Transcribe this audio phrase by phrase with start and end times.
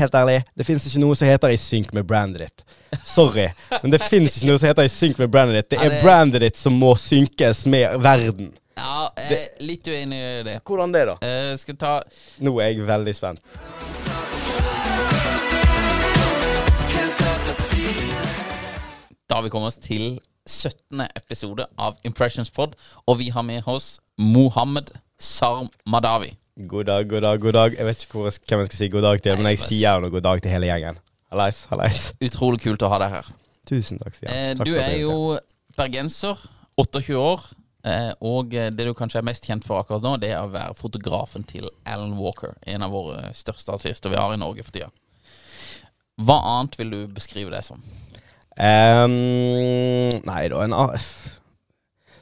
[0.00, 2.62] Helt ærlig, det fins ikke noe som heter i synk med brandet ditt.
[3.06, 3.48] Sorry,
[3.82, 5.68] men det fins ikke noe som heter i synk med brandet ditt.
[5.74, 8.54] Det er det- brandet ditt som må synkes med verden.
[8.80, 10.60] Ja, jeg er litt uenig i det.
[10.64, 11.18] Hvordan det, da?
[11.20, 12.02] Eh, skal ta
[12.40, 13.40] Nå er jeg veldig spent.
[19.28, 21.04] Da har vi kommet oss til 17.
[21.16, 22.72] episode av Impressions Pod,
[23.06, 24.90] og vi har med oss Mohammed
[25.20, 26.32] Sarmadawi.
[26.68, 27.74] God dag, god dag, god dag.
[27.78, 30.10] Jeg vet ikke hvor, hvem jeg skal si god dag til, men jeg sier gjerne
[30.12, 30.98] god dag til hele gjengen.
[31.32, 32.00] Hallais, hallais.
[32.26, 33.30] Utrolig kult å ha deg her.
[33.70, 34.34] Tusen takk, Stian.
[34.34, 35.14] Eh, du er jo
[35.78, 36.42] bergenser,
[36.76, 37.46] 28 år,
[37.88, 40.76] eh, og det du kanskje er mest kjent for akkurat nå, det er å være
[40.76, 44.90] fotografen til Alan Walker, en av våre største artister vi har i Norge for tida.
[46.20, 47.80] Hva annet vil du beskrive det som?
[48.60, 49.16] Um,
[50.28, 50.76] nei da, en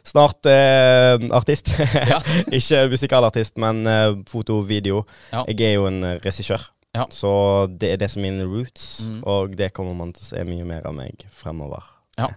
[0.09, 1.71] Snart eh, artist.
[2.09, 2.19] Ja.
[2.59, 5.05] Ikke musikalartist, men eh, foto video.
[5.33, 5.45] Ja.
[5.51, 6.65] Jeg er jo en eh, regissør,
[6.97, 7.05] Ja.
[7.13, 7.31] så
[7.69, 8.87] det er det som er mine roots.
[9.05, 9.19] Mm.
[9.29, 11.85] Og det kommer man til å se mye mer av meg fremover.
[12.19, 12.31] Ja.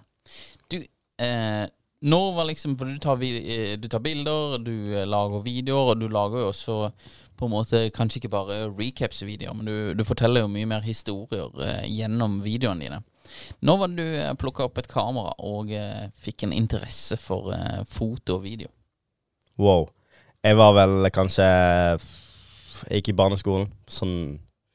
[0.71, 0.81] Du,
[1.23, 1.65] eh,
[2.01, 5.99] når var liksom For du tar, eh, du tar bilder, du eh, lager videoer, og
[6.01, 6.77] du lager jo også
[7.41, 11.49] på en måte kanskje ikke bare recaps-videoer, men du, du forteller jo mye mer historier
[11.89, 12.99] gjennom videoene dine.
[13.61, 17.51] Når var det du eh, plukka opp et kamera og eh, fikk en interesse for
[17.55, 18.71] eh, foto og video?
[19.61, 19.89] Wow.
[20.41, 24.15] Jeg var vel kanskje Jeg gikk i barneskolen, sånn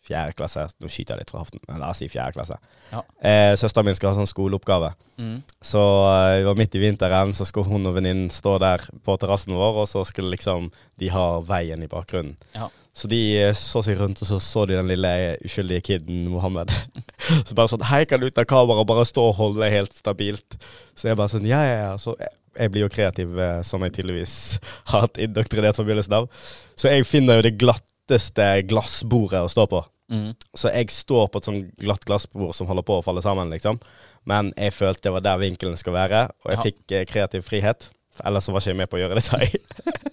[0.07, 0.65] fjerde klasse.
[0.81, 2.57] Nå skyter jeg litt fra hoften, men la oss si fjerde klasse.
[2.93, 3.03] Ja.
[3.21, 4.95] Eh, Søsteren min skal ha sånn skoleoppgave.
[5.19, 5.37] Mm.
[5.65, 9.19] Så eh, det var midt i vinteren, så skulle hun og venninnen stå der på
[9.21, 12.37] terrassen vår, og så skulle liksom de ha veien i bakgrunnen.
[12.57, 12.71] Ja.
[12.97, 16.25] Så de eh, så seg rundt, og så så de den lille eh, uskyldige kiden
[16.33, 16.73] Mohammed.
[17.47, 20.57] så bare sånn Hei, kan du ut av kameraet bare stå og holde helt stabilt?
[20.97, 21.91] Så jeg bare sånn Ja, ja, ja.
[22.01, 24.37] Så jeg, jeg blir jo kreativ, eh, som jeg tydeligvis
[24.93, 26.31] har hatt indoktrinert fra begynnelsen av.
[26.73, 29.85] Så jeg finner jo det glatteste glassbordet å stå på.
[30.13, 30.35] Mm.
[30.55, 33.81] Så jeg står på et sånn glatt glassbord som holder på å falle sammen, liksom.
[34.27, 36.63] Men jeg følte det var der vinkelen skal være, og jeg Ja.
[36.69, 37.89] fikk eh, kreativ frihet.
[38.17, 39.61] For ellers så var ikke jeg med på å gjøre det, sa jeg.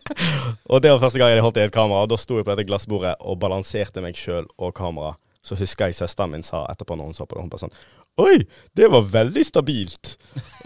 [0.71, 2.51] og det var første gang jeg holdt i et kamera, og da sto jeg på
[2.55, 5.13] dette glassbordet og balanserte meg sjøl og kamera.
[5.43, 7.73] Så husker jeg søsteren min sa etterpå når hun så på det, hun bare sånn
[8.21, 8.43] Oi,
[8.77, 10.17] det var veldig stabilt.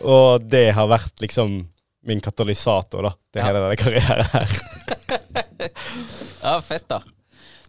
[0.03, 1.67] og det har vært liksom
[2.07, 3.45] min katalysator, da, til Ja.
[3.47, 4.49] hele denne karrieren her.
[6.43, 7.01] Ja, fett, da.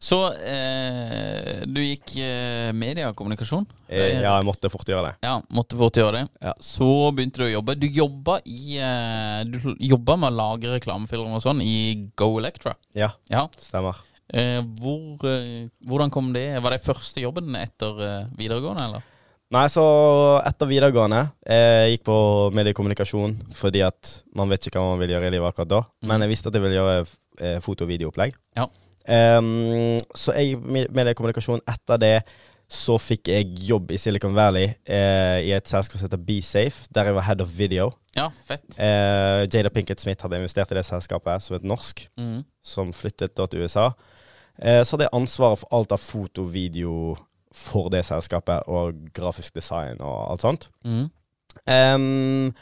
[0.01, 3.67] Så eh, du gikk eh, mediekommunikasjon?
[3.89, 5.15] Eh, ja, jeg måtte fort gjøre det.
[5.27, 6.25] Ja, måtte fort gjøre det.
[6.45, 6.53] Ja.
[6.63, 7.75] Så begynte du å jobbe.
[7.81, 9.59] Du jobba i eh, Du
[9.91, 11.77] jobba med å lage reklamefilmer og sånn i
[12.19, 12.77] Go Electra.
[12.99, 13.47] Ja, Ja.
[13.59, 13.99] stemmer.
[14.29, 16.47] Eh, hvor, eh, hvordan kom det?
[16.63, 19.07] Var det første jobben etter eh, videregående, eller?
[19.51, 19.81] Nei, så
[20.45, 22.17] etter videregående Jeg gikk på
[22.53, 25.79] mediekommunikasjon fordi at man vet ikke hva man vil gjøre i livet akkurat da.
[26.05, 28.37] Men jeg visste at jeg ville gjøre foto- og videoopplegg.
[28.59, 28.67] Ja.
[29.09, 32.17] Ehm, så jeg med- mediekommunikasjon etter det
[32.69, 37.09] så fikk jeg jobb i Silicon Valley eh, i et selskap som heter BeSafe, der
[37.09, 37.89] jeg var head of video.
[38.15, 38.67] Ja, fett.
[38.77, 42.43] Eh, Jada Pinkett Smith hadde investert i det selskapet, som et norsk, mm.
[42.61, 43.87] som flyttet da til USA.
[44.61, 47.17] Eh, så hadde jeg ansvaret for alt av foto, video
[47.57, 50.69] for det selskapet, og grafisk design og alt sånt.
[50.85, 51.07] Mm.
[51.65, 52.53] Um,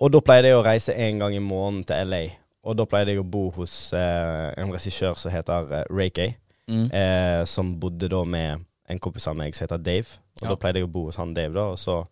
[0.00, 2.22] og da pleide jeg å reise en gang i måneden til LA
[2.64, 6.34] Og da pleide jeg å bo hos eh, en regissør som heter eh, Ray Kay,
[6.64, 6.86] Mm.
[6.96, 10.06] eh, som bodde da med en kompis av meg som heter Dave.
[10.40, 10.48] Og Ja.
[10.48, 12.06] da pleide jeg å bo hos han Dave, da, og så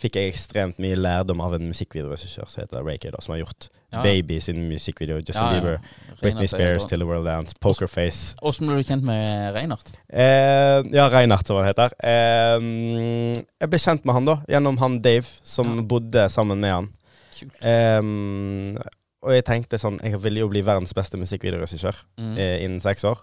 [0.00, 3.42] fikk jeg ekstremt mye lærdom av en musikkvideoregissør som heter Ray Kay, da, som har
[3.44, 4.02] gjort Ja.
[4.02, 5.50] Baby sin musikkvideo, Justin.
[5.52, 5.78] Bieber,
[6.22, 8.36] Britney Spears, Til Till the World Dance, Pokerface.
[8.42, 9.92] Åssen ble du kjent med Reinhardt?
[10.08, 11.90] Eh, ja, Reinhardt, som han heter.
[12.00, 16.88] Jeg ble kjent med han da, gjennom han Dave, som bodde sammen med han.
[17.38, 17.52] Kult.
[19.22, 22.36] Og jeg tenkte sånn Jeg ville jo bli verdens beste musikkvideoregissør Mm.
[22.38, 23.18] eh, innen seks år.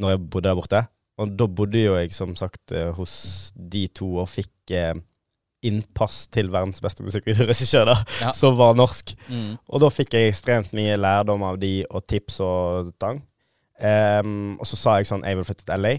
[0.00, 0.82] Når jeg bodde der borte.
[1.18, 4.94] Og da bodde jo jeg som sagt eh, hos de to og fikk eh,
[5.64, 8.32] innpass til verdens beste musikkvideoregissør, da, Ja.
[8.32, 9.14] som var norsk.
[9.30, 9.56] Mm.
[9.68, 13.22] Og da fikk jeg ekstremt mye lærdom av de, og tips og tang.
[13.80, 15.94] Um, og så sa jeg sånn Jeg vil flytte til LA.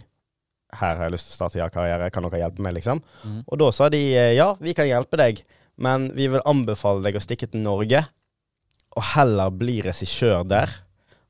[0.76, 2.12] Her har jeg lyst til å starte ja-karriere.
[2.12, 3.02] Kan dere hjelpe meg, liksom?
[3.26, 3.42] Mm.
[3.48, 5.42] Og da sa de eh, ja, vi kan hjelpe deg,
[5.78, 8.06] men vi vil anbefale deg å stikke til Norge,
[8.96, 10.72] og heller bli regissør der,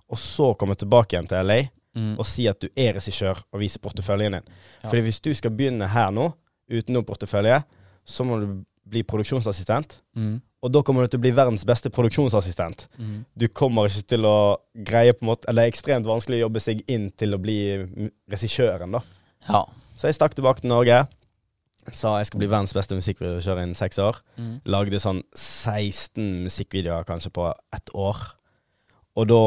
[0.10, 1.64] og så komme tilbake igjen til LA
[1.96, 2.18] Mm.
[2.20, 4.48] og si at du er regissør, og vise porteføljen din.
[4.84, 4.90] Ja.
[4.90, 6.26] Fordi hvis du skal begynne her nå,
[6.68, 7.62] uten noen portefølje,
[8.04, 8.50] så må du
[8.84, 10.02] bli produksjonsassistent.
[10.18, 10.42] Mm.
[10.66, 12.88] Og da kommer du til å bli verdens beste produksjonsassistent.
[13.00, 13.24] Mm.
[13.38, 16.46] Du kommer ikke til å greie på en måte Eller det er ekstremt vanskelig å
[16.48, 17.58] jobbe seg inn til å bli
[18.32, 19.02] regissøren, da.
[19.48, 19.64] Ja.
[19.96, 21.06] Så jeg stakk tilbake til Norge.
[21.94, 24.18] Sa jeg skal bli verdens beste musikkvideokjører innen seks år.
[24.40, 24.56] Mm.
[24.66, 28.24] Lagde sånn 16 musikkvideoer kanskje på ett år.
[29.16, 29.38] Og da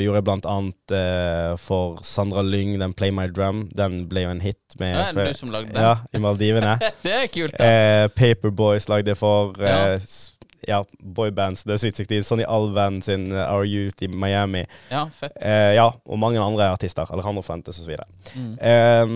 [0.00, 3.66] gjorde jeg blant annet eh, for Sandra Lyng, den Play My Drum.
[3.76, 5.82] Den ble jo en hit med Ja, er du som lagde den?
[5.82, 6.78] Ja, i Maldivene.
[7.04, 7.68] Det er kult, da.
[7.68, 9.74] eh, Paperboys lagde jeg for Ja.
[9.92, 10.30] eh, s-
[10.68, 11.64] ja, boybands.
[11.64, 12.24] Det er Sweet 16.
[12.24, 14.64] Sonny Alven sin eh, Our Youth i Miami.
[14.90, 15.32] Ja, fett.
[15.40, 17.08] Eh, ja, og mange andre artister.
[17.12, 17.96] Alejandro Fuentes osv.
[18.34, 18.52] Mm.
[18.58, 19.06] Eh,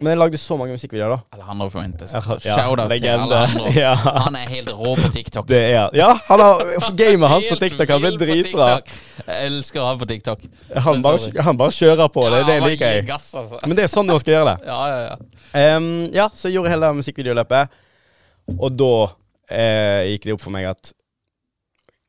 [0.00, 1.38] men jeg lagde så mange musikkvideoer, da.
[1.38, 2.14] Alejandro Fuentes.
[2.14, 3.08] Ja, Shout-out til.
[3.08, 3.66] Alejandro.
[3.80, 3.94] Ja.
[3.94, 5.48] Han er helt rå på TikTok.
[5.48, 6.64] Det er Ja, han har
[7.00, 8.68] gamet hans på TikTok han ble dritbra.
[9.26, 10.42] Jeg elsker han på Tiktok.
[10.84, 12.24] Han bare, han bare kjører på.
[12.28, 13.06] Det, Ja, det det liker jeg.
[13.08, 13.60] Gass, altså.
[13.66, 14.68] Men det er sånn man skal gjøre det.
[14.68, 15.76] Ja, ja, ja.
[15.76, 17.78] Um, ja, så jeg gjorde hele musikkvideoløpet.
[18.58, 18.92] Og da
[19.50, 20.92] eh, gikk det opp for meg at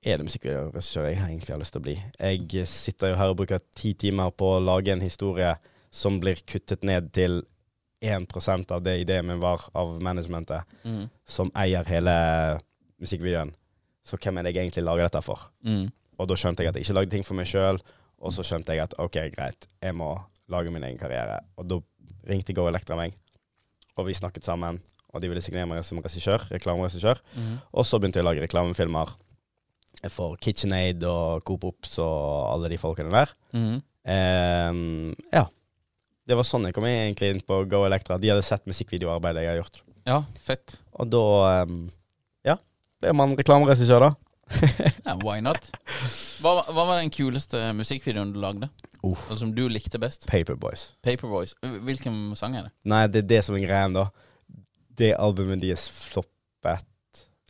[0.02, 1.96] er det musikkvideoregissør jeg egentlig har lyst til å bli?
[2.18, 5.52] Jeg sitter jo her og bruker ti timer på å lage en historie
[5.94, 7.42] som blir kuttet ned til
[8.02, 11.10] 1% av det ideen min var av managementet, Mm.
[11.26, 12.60] som eier hele
[13.00, 13.52] musikkvideoen.
[14.04, 15.44] Så hvem er det jeg egentlig lager dette for?
[15.64, 15.92] Mm.
[16.18, 17.78] Og da skjønte jeg at jeg ikke lagde ting for meg sjøl.
[18.22, 20.16] Og så skjønte jeg at OK, greit, jeg må
[20.50, 21.40] lage min egen karriere.
[21.58, 21.78] Og da
[22.30, 23.14] ringte Go Electra meg,
[23.98, 24.80] og vi snakket sammen.
[25.12, 27.20] Og de ville signere meg som regissør, reklameregissør.
[27.36, 27.54] Mm.
[27.76, 29.12] Og så begynte jeg å lage reklamefilmer
[30.10, 33.34] for KitchenAid og Coop Ops og alle de folkene der.
[33.54, 33.82] Mm.
[34.10, 35.46] Ehm, ja.
[36.26, 38.18] Det var sånn jeg kom egentlig inn på Go Electra.
[38.22, 39.82] De hadde sett musikkvideoarbeidet jeg har gjort.
[40.08, 40.78] Ja, fett.
[40.98, 41.24] Og da
[41.68, 41.82] um,
[42.48, 42.56] Ja,
[43.02, 44.12] ble man reklameregissør, da.
[45.08, 45.70] Ja, why not?
[46.42, 48.72] Hva, hva var den kuleste musikkvideoen du lagde?
[49.02, 49.28] Uff.
[49.28, 50.28] Eller som du likte best?
[50.30, 50.92] Paperboys.
[51.06, 51.56] Paperboys.
[51.62, 52.74] Hvilken sang er det?
[52.90, 54.08] Nei, det er det som er greien, da.
[55.02, 56.86] Det albumet deres floppet.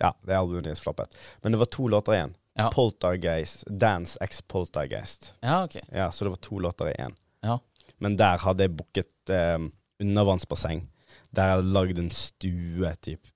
[0.01, 1.13] Ja, det albumet deres floppet.
[1.43, 2.35] Men det var to låter igjen.
[2.57, 2.69] Ja.
[2.73, 5.33] Poltergeist, Dance X Poltergeist.
[5.41, 5.77] Ja, ok.
[5.91, 7.13] Ja, Så det var to låter igjen.
[7.45, 7.59] Ja.
[8.01, 9.59] Men der hadde jeg booket eh,
[10.01, 10.87] undervannsbasseng.
[11.31, 13.27] Der jeg hadde lagd en stue, typ,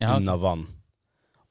[0.00, 0.20] Ja, okay.
[0.22, 0.64] under vann.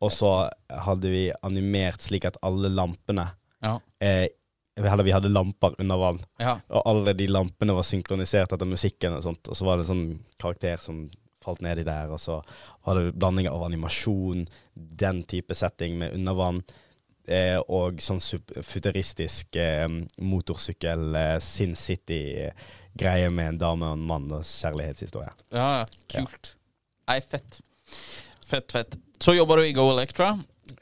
[0.04, 0.30] Og så
[0.70, 3.30] hadde vi animert slik at alle lampene
[3.64, 3.78] Ja.
[4.04, 4.28] eh,
[4.76, 6.20] eller vi hadde lamper under vann.
[6.40, 6.58] ja.
[6.70, 9.48] Og alle de lampene var synkronisert etter musikken og sånt.
[9.48, 11.06] Og så var det en sånn karakter som
[11.44, 12.40] falt nedi der, og så
[12.86, 16.64] var det blanding av animasjon, den type setting med undervann,
[17.28, 18.20] eh, og sånn
[18.64, 25.32] futuristisk eh, motorsykkel, eh, Sin City-greie med en dame og en mann og kjærlighetshistorie.
[25.54, 25.86] ja, ja.
[26.14, 26.56] Kult.
[27.08, 27.60] Nei, fett.
[28.48, 28.96] Fett, fett.
[29.20, 30.34] Så jobber du i Go Electra,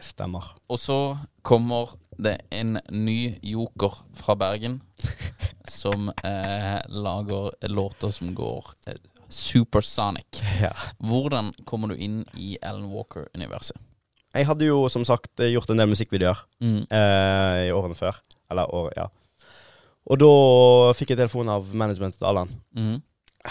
[0.02, 0.44] Stemmer.
[0.70, 1.90] og så kommer
[2.22, 4.80] det en ny joker fra Bergen
[5.66, 9.00] som eh, lager låter som går eh,
[9.32, 10.42] supersonic.
[10.62, 10.72] Ja.
[11.02, 13.78] Hvordan kommer du inn i Alan Walker-universet?
[14.32, 16.86] Jeg hadde jo som sagt gjort en del musikkvideoer Mm.
[16.88, 18.20] eh, i årene før.
[18.52, 19.08] Eller år, ja.
[20.12, 20.30] Og da
[20.98, 22.50] fikk jeg telefon av managementet til Allan.
[22.76, 23.02] Mm.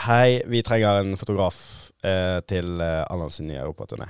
[0.07, 1.59] Hei, vi trenger en fotograf
[2.05, 4.09] eh, til eh, Allan sin nye europaturné.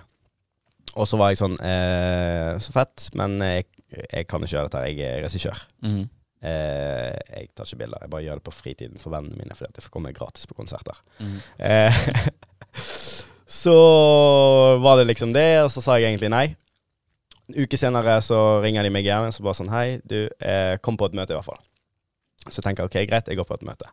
[0.96, 3.66] Og så var jeg sånn eh, Så fett, men jeg,
[4.10, 4.86] jeg kan ikke gjøre dette.
[4.90, 5.60] Jeg er regissør.
[5.86, 6.08] Mm.
[6.40, 8.04] Eh, jeg tar ikke bilder.
[8.04, 10.48] Jeg bare gjør det på fritiden for vennene mine, fordi at jeg får komme gratis
[10.48, 10.96] på konserter.
[11.20, 11.36] Mm.
[11.68, 12.00] Eh,
[13.60, 13.76] så
[14.80, 16.46] var det liksom det, og så sa jeg egentlig nei.
[17.50, 20.96] En uke senere så ringer de meg og så bare sånn Hei, du, eh, kom
[20.96, 21.60] på et møte i hvert fall.
[22.48, 23.90] Så tenker jeg ok, greit, jeg går på et møte.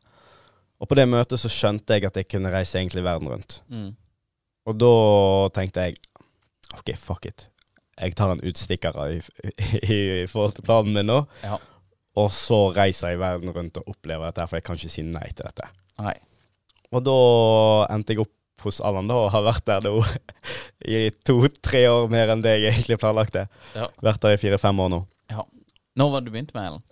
[0.78, 3.62] Og på det møtet så skjønte jeg at jeg kunne reise egentlig verden rundt.
[3.68, 3.96] Mm.
[4.70, 4.94] Og da
[5.58, 5.98] tenkte jeg
[6.78, 7.48] OK, fuck it.
[7.98, 9.22] jeg tar en utstikker i,
[9.82, 11.24] i, i forhold til planen min nå.
[11.42, 11.58] Ja.
[12.18, 15.28] Og så reiser jeg verden rundt og opplever dette, for jeg kan ikke si nei
[15.38, 15.70] til dette.
[16.02, 16.16] Nei.
[16.96, 17.18] Og da
[17.94, 18.34] endte jeg opp
[18.66, 20.00] hos Allan da, og har vært der nå
[20.98, 23.46] i to-tre år mer enn det jeg egentlig planlagte.
[23.78, 23.86] Ja.
[24.02, 25.04] Vært der i fire-fem år nå.
[25.34, 25.46] ja.
[25.98, 26.84] Når var det du begynte med Ellen?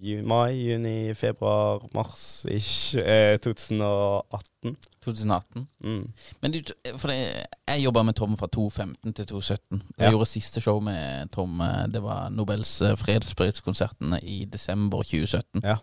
[0.00, 2.94] Mai, juni, februar, mars ish.
[2.94, 4.76] Eh, 2018.
[5.04, 5.64] 2018?
[5.84, 6.12] Mm.
[6.40, 6.60] Men du,
[7.00, 7.16] for det,
[7.66, 9.80] jeg jobba med Tom fra 2015 til 2017.
[9.98, 10.10] Jeg Ja.
[10.12, 11.60] gjorde siste show med Tom.
[11.60, 15.62] eh, Det var Nobels eh, fredspriskonserten i desember 2017.
[15.64, 15.76] Ja.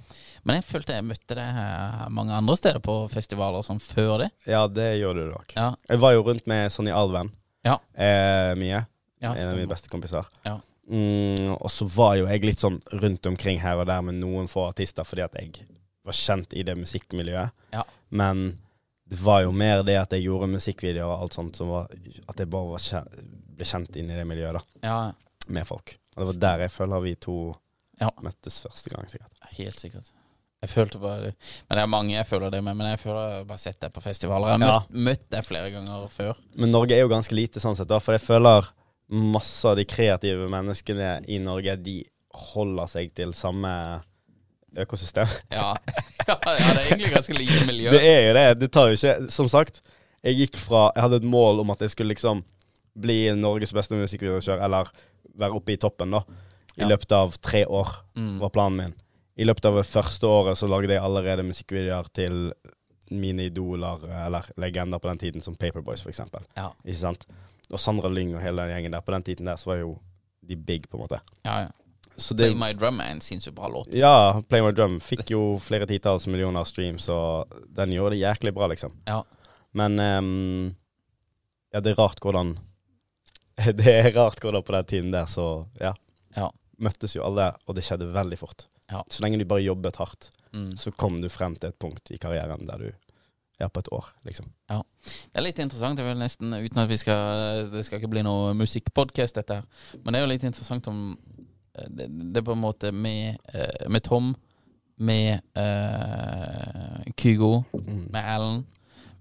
[0.45, 4.29] Men jeg følte jeg møtte deg mange andre steder på festivaler som før det.
[4.47, 5.51] ja, det gjorde du nok.
[5.55, 7.31] Ja, Jeg var jo rundt med Sonny Alven
[7.65, 7.77] Ja.
[7.97, 8.85] eh, mye.
[9.21, 10.23] en av mine beste kompiser.
[10.45, 10.59] Ja.
[10.91, 14.47] Mm, og så var jo jeg litt sånn rundt omkring her og der med noen
[14.51, 15.65] få artister, fordi at jeg
[16.05, 17.51] var kjent i det musikkmiljøet.
[17.73, 17.83] Ja.
[18.13, 18.59] Men
[19.09, 21.89] det var jo mer det at jeg gjorde musikkvideoer og alt sånt, som var
[22.29, 23.17] at jeg bare var kjent,
[23.55, 24.63] ble kjent inn i det miljøet, da.
[24.85, 24.99] Ja,
[25.47, 25.91] Med folk.
[26.15, 27.55] Og det var der jeg føler vi to
[28.01, 28.09] Ja.
[28.21, 29.31] møttes første gang, sikkert.
[29.57, 30.07] helt sikkert.
[30.61, 31.33] Jeg følte bare
[31.69, 32.75] Men det er mange jeg føler det med.
[32.75, 34.47] Men jeg føler jeg har bare sett deg på festivaler.
[34.47, 34.79] Jeg har Ja.
[34.79, 36.35] møtt, møtt deg flere ganger før.
[36.55, 38.65] Men Norge er jo ganske lite sånn sett, da, for jeg føler
[39.09, 42.03] masse av de kreative menneskene i Norge, de
[42.53, 43.71] holder seg til samme
[44.75, 45.27] økosystem.
[45.55, 45.75] Ja,
[46.27, 47.91] ja, det er egentlig ganske lite miljø.
[47.93, 48.45] Det er jo det.
[48.63, 49.81] Det tar jo ikke Som sagt,
[50.25, 52.41] jeg gikk fra Jeg hadde et mål om at jeg skulle liksom
[52.97, 54.89] bli Norges beste musikkvideokjør, eller
[55.35, 56.21] være oppe i toppen, da.
[56.77, 56.87] I Ja.
[56.93, 58.39] løpet av tre år, Mm.
[58.39, 58.93] var planen min.
[59.37, 62.53] I løpet av det første året så lagde jeg allerede musikkvideoer til
[63.11, 66.39] mine idoler, eller legender på den tiden, som Paperboys, for eksempel.
[66.55, 67.25] Ja, Ikke sant?
[67.71, 69.01] Og Sandra Lyng og hele den gjengen der.
[69.01, 69.95] På den tiden der så var jo
[70.45, 71.21] de big, på en måte.
[71.45, 71.71] ja, ja.
[72.17, 73.89] Så det Play My Drum er en sinnssykt bra låt.
[73.91, 78.53] Ja, Play My Drum fikk jo flere titalls millioner streams, og den gjorde det jæklig
[78.55, 78.93] bra, liksom.
[79.05, 79.17] Ja.
[79.75, 80.75] Men um,
[81.73, 82.53] ja, det er rart hvordan
[83.81, 85.91] Det er rart hvordan på den tiden der, så ja.
[86.37, 86.47] Ja.
[86.79, 88.63] Møttes jo alle, og det skjedde veldig fort.
[88.91, 89.03] Ja.
[89.11, 90.77] Så lenge du bare jobbet hardt, Mm.
[90.79, 92.91] så kom du frem til et punkt i karrieren der du
[93.63, 94.45] er på et år, liksom.
[94.69, 94.81] Ja.
[95.05, 98.09] Det er litt interessant, Det er vel nesten, uten at vi skal Det skal ikke
[98.11, 99.63] bli noe musikkpodkast, dette her.
[100.03, 101.17] Men det er jo litt interessant om
[101.77, 104.33] eh, Det, det er på en måte med, eh, med Tom,
[104.97, 107.63] med uh, Kygo,
[108.11, 108.65] med Alan,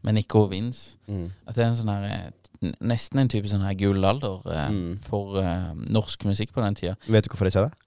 [0.02, 0.96] med Nico og Vince.
[1.08, 1.30] Mm.
[1.46, 2.32] At det er en sånn her
[2.80, 4.94] Nesten en type sånn her gullalder uh, Mm.
[5.02, 6.94] for uh, norsk musikk på den tida.
[7.10, 7.56] Vet du hvorfor det?
[7.56, 7.83] Eh, det-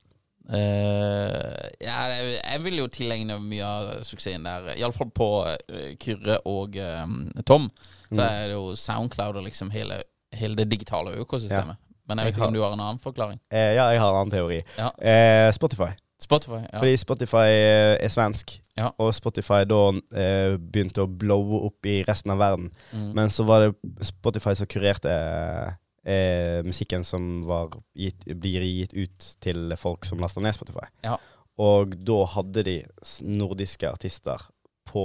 [0.56, 4.70] jeg vil jo tilegne mye av suksessen der.
[4.80, 7.70] Iallfall på uh, Kyrre og um, Tom.
[8.08, 8.20] Så Mm.
[8.24, 9.98] er det jo Soundcloud og liksom hele,
[10.34, 11.76] hele det digitale økosystemet.
[12.08, 13.40] Men jeg Jeg vet ikke om du har en annen forklaring.
[13.52, 14.62] Eh, ja, jeg har en annen teori.
[14.78, 14.90] Ja.
[15.02, 15.90] Eh, Spotify.
[16.24, 16.62] Spotify.
[16.72, 16.80] Ja.
[16.80, 18.90] Fordi Spotify eh, er svensk, Ja.
[18.98, 22.72] og Spotify da eh, begynte å blowe opp i resten av verden.
[22.94, 23.12] Mm.
[23.14, 23.76] Men så var det
[24.08, 25.76] Spotify som kurerte
[26.08, 30.88] eh, musikken som var gitt, blir gitt ut til folk som laster ned Spotify.
[31.06, 31.18] Ja.
[31.62, 32.78] Og da hadde de
[33.26, 34.48] nordiske artister
[34.88, 35.04] på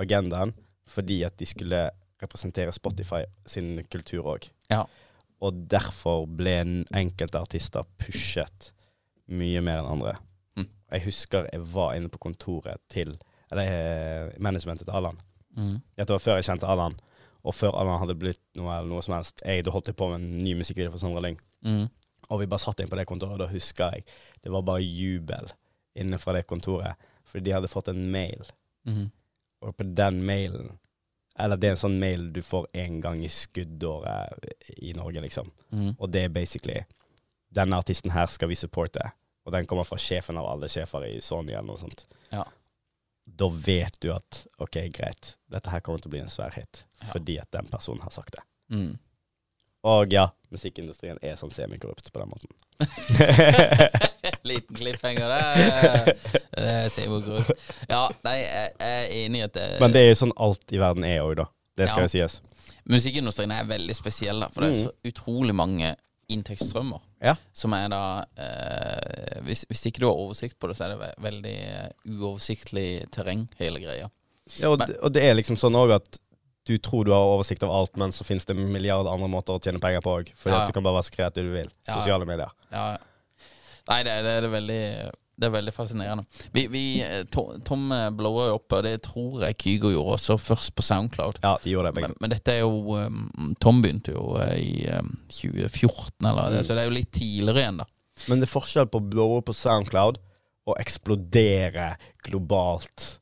[0.00, 0.54] agendaen
[0.90, 1.84] fordi at de skulle
[2.20, 4.48] representere Spotify sin kultur òg.
[4.72, 4.84] Ja.
[5.40, 8.72] Og derfor ble enkelte artister pushet
[9.30, 10.16] mye mer enn andre.
[10.58, 10.66] Mm.
[10.96, 13.14] Jeg husker jeg var inne på kontoret til
[13.50, 15.16] Eller eh, managementet til Allan.
[15.58, 15.80] Mm.
[15.98, 16.94] Dette var før jeg kjente Allan,
[17.44, 19.42] og før Allan hadde blitt noe eller noe som helst.
[19.46, 21.88] Jeg da holdt jeg på med en ny musikkvideo for Sondre Lyng, Mm.
[22.30, 24.04] og vi bare satt inn på det kontoret, og da husker jeg
[24.42, 25.50] det var bare jubel
[25.96, 26.94] inne fra det kontoret,
[27.24, 28.44] fordi de hadde fått en mail,
[28.86, 29.10] Mm.
[29.62, 30.78] og på den mailen
[31.38, 34.44] Eller det er en sånn mail du får en gang i skuddåret
[34.82, 35.50] i Norge, liksom.
[35.72, 35.94] Mm.
[35.98, 36.82] Og det er basically
[37.54, 39.00] Denne artisten her skal vi supporte,
[39.46, 42.04] og den kommer fra sjefen av alle sjefer i Sony eller noe sånt.
[42.30, 42.44] Ja.
[43.36, 46.84] Da vet du at ok, greit, dette her kommer til å bli en svær hit,
[47.00, 47.06] Ja.
[47.12, 48.42] fordi at den personen har sagt det.
[48.74, 48.98] Mm.
[49.88, 52.50] Og ja, musikkindustrien er sånn semikorrupt på den måten.
[54.44, 56.12] Liten cliffhanger der.
[56.60, 57.20] Det ser jo.
[57.88, 60.80] Ja, nei, jeg er enig i at det, Men det er jo sånn alt i
[60.80, 61.46] verden er òg, da.
[61.80, 62.08] Det skal Ja.
[62.08, 62.40] jo sies.
[62.90, 65.94] Musikkindustrien er veldig spesiell, da, for det er så utrolig mange
[66.34, 67.02] inntektsstrømmer.
[67.24, 67.34] Ja.
[67.56, 68.00] Som er da
[68.40, 72.88] eh, hvis, hvis ikke du har oversikt på det, så er det veldig eh, uoversiktlig
[73.14, 74.08] terreng, hele greia.
[74.58, 76.18] Ja, og, det, og det er liksom sånn òg at
[76.68, 79.56] du tror du har oversikt over alt, men så finnes det en milliard andre måter
[79.56, 80.32] å tjene penger på òg.
[80.38, 80.64] Fordi Ja, ja.
[80.66, 81.70] at du kan bare være så kreativ du vil.
[81.88, 82.52] Sosiale medier.
[82.70, 82.84] Ja.
[83.90, 84.82] Nei, det, det, er- det veldig
[85.40, 86.26] Det er veldig fascinerende.
[86.52, 90.36] Vi, vi, eh, Tom eh, blower jo opp, og det tror jeg Kygo gjorde også,
[90.36, 91.40] først på Soundcloud.
[91.40, 94.74] Ja, de gjorde det Men, men dette er jo um, Tom begynte jo eh, i
[94.98, 96.66] um, 2014, eller mm.
[96.68, 97.88] så det er jo litt tidligere igjen, da.
[98.28, 100.20] Men det er forskjell på å blowe på Soundcloud
[100.68, 101.94] og eksplodere
[102.26, 103.14] globalt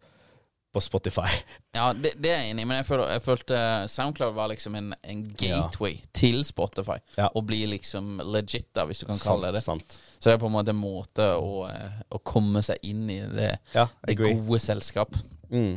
[0.78, 1.28] på Spotify.
[1.78, 3.58] Ja, det, det er jeg enig i, men jeg, føler, jeg følte
[3.92, 6.96] SoundCloud var liksom en, en gateway til Spotify.
[7.14, 7.28] Ja.
[7.38, 9.62] Og bli liksom legit, da, hvis du kan kalle det det.
[9.66, 9.94] sant.
[10.16, 13.20] Så det er på en måte en måte å, eh, å komme seg inn i
[13.30, 15.14] det, Ja, det gode selskap.
[15.52, 15.76] Mm.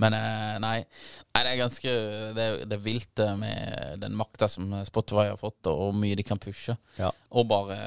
[0.00, 0.76] Men eh, nei,
[1.34, 1.94] nei, det er ganske
[2.36, 6.26] Det det er vilt med den makta som Spotify har fått, og hvor mye de
[6.30, 6.76] kan pushe.
[7.00, 7.10] Ja.
[7.34, 7.80] Og bare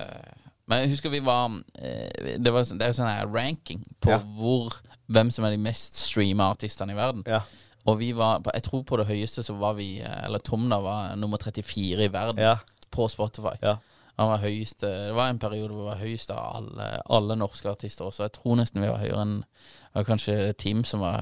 [0.67, 4.13] Men jeg husker vi var eh, Det, var, det er jo sånn her ranking på
[4.13, 4.20] Ja.
[4.38, 4.74] hvor
[5.12, 7.24] hvem som er de mest streama artistene i verden.
[7.27, 7.41] Ja.
[7.86, 10.79] Og vi var Jeg tror på det høyeste så var vi eh, Eller Tom da
[10.79, 12.58] var nummer 34 i verden Ja.
[12.91, 13.58] på Spotify.
[13.62, 13.75] Ja.
[14.17, 17.70] Han var høyeste Det var en periode hvor vi var høyest av alle, alle norske
[17.70, 18.24] artister også.
[18.29, 21.20] Jeg tror nesten vi var høyere enn det var kanskje Team som var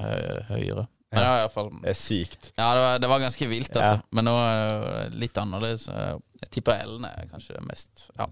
[0.48, 0.86] høyere.
[1.12, 2.52] Men det var i hvert fall Det er sykt.
[2.56, 3.98] Ja, det var, det var ganske vilt, altså.
[4.16, 5.84] Men nå er det litt annerledes.
[5.92, 8.30] Jeg tipper Ellen er kanskje mest Ja,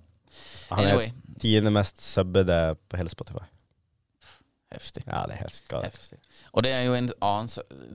[0.71, 1.13] Han er Anyway.
[1.41, 3.45] tiende mest subbede på hele Spotify.
[4.73, 5.03] heftig.
[5.07, 5.91] Ja, det er helt skadelig.
[5.93, 6.19] heftig.
[6.55, 7.49] Og det er jo en annen,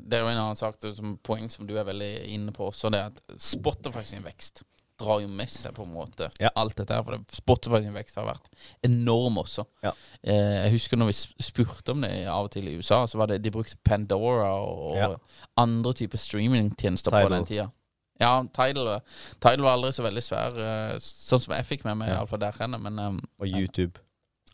[0.10, 2.92] det er jo en annen sak, som poeng som du er veldig inne på også,
[2.92, 4.64] det er at Spotify sin vekst
[5.00, 6.50] drar jo med seg på en måte Ja.
[6.56, 7.04] alt dette her.
[7.04, 8.46] For det, Spotify sin vekst har vært
[8.84, 9.66] enorm også.
[9.84, 9.92] Ja.
[10.24, 13.28] Eh, jeg husker når vi spurte om det av og til i USA, så var
[13.28, 15.10] det de brukte Pandora og, og Ja.
[15.58, 17.70] andre typer streamingtjenester på den tida.
[18.20, 19.02] Ja, Tidal,
[19.44, 22.22] Tidal var aldri så veldig svær, eh, sånn som jeg fikk med meg, Ja.
[22.22, 22.80] iallfall der henne.
[22.80, 24.00] Men, um, Og YouTube.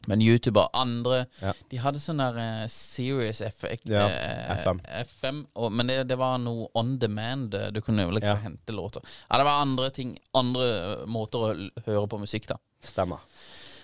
[0.08, 1.54] men YouTube og andre Ja.
[1.70, 4.80] De hadde sånn der uh, Serious effect, Ja, uh, FM.
[5.06, 7.54] FM og, men det, det var noe on demand.
[7.54, 8.50] eh, Du kunne jo liksom Ja.
[8.50, 9.04] hente låter.
[9.30, 10.64] Ja, det var andre ting Andre
[11.02, 12.58] eh, måter å høre på musikk, da.
[12.82, 13.20] Stemmer.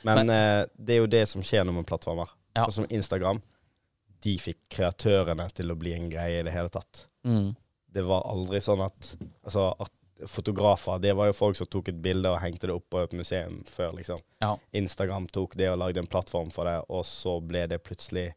[0.03, 2.27] Men, eh, det er jo det som skjer når man plattformer.
[2.55, 2.65] Ja.
[2.65, 3.41] Sånn som Instagram.
[4.23, 7.05] De fikk kreatørene til å bli en greie i det hele tatt.
[7.23, 7.55] Mm.
[7.97, 9.93] Det var aldri sånn at Altså, at
[10.25, 13.13] fotografer Det var jo folk som tok et bilde og hengte det opp på et
[13.17, 14.19] museum før, liksom.
[14.41, 14.55] Ja.
[14.77, 18.31] Instagram tok det og lagde en plattform for det, og så ble det plutselig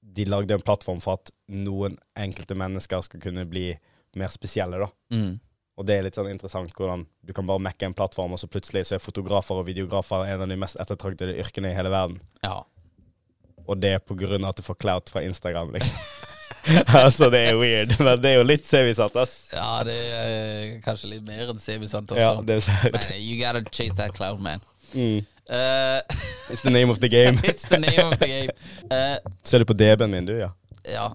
[0.00, 3.70] De lagde en plattform for at noen enkelte mennesker skulle kunne bli
[4.16, 4.88] mer spesielle, da.
[5.12, 5.34] Mm.
[5.76, 8.48] Og det er litt sånn interessant hvordan du kan bare mekke en plattform, og så
[8.48, 12.20] plutselig så er fotografer og videografer en av de mest ettertraktede yrkene i hele verden.
[12.46, 12.62] ja.
[13.66, 15.98] Og det er på grunn av at du får clout fra Instagram, liksom.
[17.04, 19.36] altså, det er weird, men det er jo litt sevisatt, ass.
[19.54, 22.22] Ja, det er kanskje litt mer enn semisant også.
[22.22, 24.62] Ja, det er Men eh, you gotta chase that cloud, man.
[24.92, 25.24] mm.
[25.46, 26.02] Uh,
[26.50, 27.38] It's the name of the game.
[27.44, 28.50] it's the name of the game.
[28.90, 30.50] Uh, Ser du på DB-en min, du, ja?
[30.82, 31.12] ja.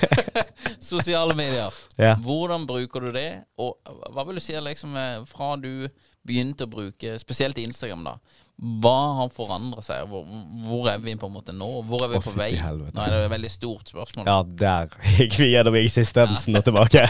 [0.78, 1.72] Sosiale medier.
[1.96, 2.16] Ja.
[2.20, 3.44] Hvordan bruker du det?
[3.56, 3.78] Og
[4.12, 4.96] hva vil du si liksom,
[5.28, 5.88] fra du
[6.28, 8.18] begynte å bruke spesielt Instagram, da?
[8.62, 10.04] Hva har forandra seg?
[10.06, 10.22] Hvor,
[10.68, 11.66] hvor er vi på en måte nå?
[11.88, 12.52] Hvor er vi Å, på vei?
[12.54, 12.94] helvete.
[12.94, 14.28] Nå er det et veldig stort spørsmål.
[14.28, 17.02] Ja, der gikk vi gjennom eksistensen og tilbake.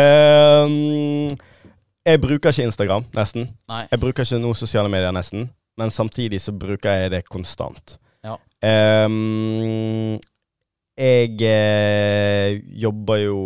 [0.00, 1.28] um,
[2.08, 3.50] jeg bruker ikke Instagram, nesten.
[3.68, 3.82] Nei.
[3.92, 5.50] Jeg bruker ikke noen sosiale medier, nesten.
[5.78, 7.98] Men samtidig så bruker jeg det konstant.
[8.24, 8.38] Ja.
[8.64, 10.16] Um,
[10.98, 13.36] jeg eh, jobber jo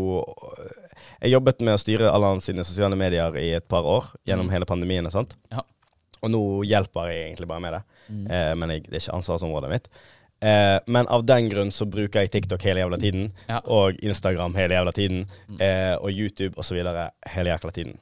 [1.20, 4.52] Jeg jobbet med å styre Alle sine sosiale medier i et par år gjennom Mm.
[4.56, 5.04] hele pandemien.
[5.12, 5.34] Sant?
[5.36, 5.60] sånt Ja.
[6.22, 7.82] Og nå hjelper jeg egentlig bare med det.
[8.08, 8.26] Mm.
[8.26, 9.88] Eh, men jeg, det er ikke ansvarsområdet mitt.
[10.42, 13.28] Eh, men av den grunn så bruker jeg TikTok hele jævla tiden.
[13.46, 13.60] Ja.
[13.70, 15.24] Og Instagram hele jævla tiden.
[15.48, 15.60] Mm.
[15.60, 16.78] Eh, og YouTube osv.
[17.34, 17.98] hele jækla tiden.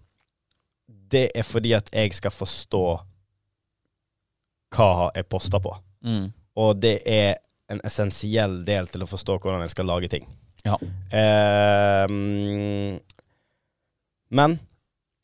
[1.10, 2.84] Det er fordi at jeg skal forstå
[4.76, 5.74] hva jeg poster på.
[6.06, 6.30] Mm.
[6.56, 10.26] Og det er en essensiell del til å forstå hvordan jeg skal lage ting.
[10.64, 10.76] Ja.
[11.12, 12.06] Eh,
[14.30, 14.58] men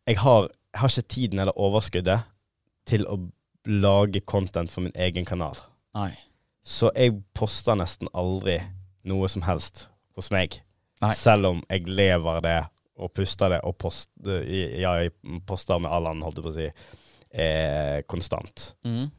[0.07, 2.29] jeg har, jeg har ikke tiden eller overskuddet
[2.87, 3.19] til å
[3.67, 5.59] lage content for min egen kanal.
[5.97, 6.13] Nei.
[6.67, 8.61] Så jeg poster nesten aldri
[9.07, 9.87] noe som helst
[10.19, 10.61] hos meg.
[11.05, 11.13] Nei.
[11.19, 12.59] Selv om jeg lever det
[12.97, 15.13] og puster det og post, ja, jeg
[15.47, 16.69] poster med Allan, holdt jeg på å si,
[17.37, 18.71] eh, konstant.
[18.87, 19.11] Mm.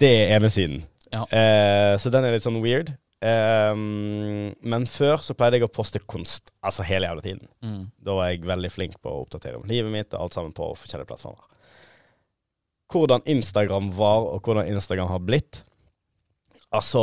[0.00, 0.84] Det er ene siden.
[1.10, 1.24] Ja.
[1.26, 2.94] Eh, så den er litt sånn weird.
[3.20, 7.50] Um, men før så pleide jeg å poste konst, altså hele jævla tiden.
[7.60, 7.82] Mm.
[8.00, 10.70] Da var jeg veldig flink på å oppdatere om livet mitt og alt sammen på
[10.80, 11.59] forskjellige plattformer.
[12.90, 15.62] Hvordan Instagram var, og hvordan Instagram har blitt
[16.70, 17.02] Altså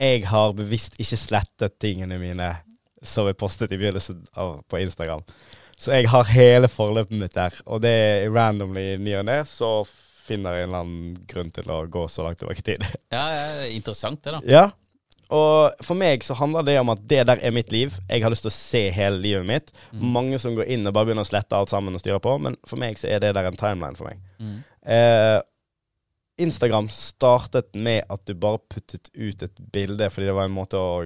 [0.00, 2.50] Jeg har bevisst ikke slettet tingene mine
[3.04, 5.22] som jeg postet i begynnelsen av, på Instagram.
[5.80, 9.70] Så jeg har hele forløpet mitt der, og det er randomly ny og ne, så
[10.30, 12.84] finner jeg en eller annen grunn til å gå så langt tilbake i tid.
[13.08, 14.40] Ja, ja, interessant det, da.
[14.44, 14.66] Ja.
[15.30, 17.94] Og for meg så handler det om at det der er mitt liv.
[18.10, 19.70] Jeg har lyst til å se hele livet mitt.
[19.92, 20.02] Mm.
[20.16, 22.58] Mange som går inn og bare begynner å slette alt sammen og styre på, men
[22.66, 24.20] for meg så er det der en timeline for meg.
[24.42, 24.58] Mm.
[24.96, 25.38] Eh,
[26.40, 30.80] Instagram startet med at du bare puttet ut et bilde fordi det var en måte
[30.80, 31.04] å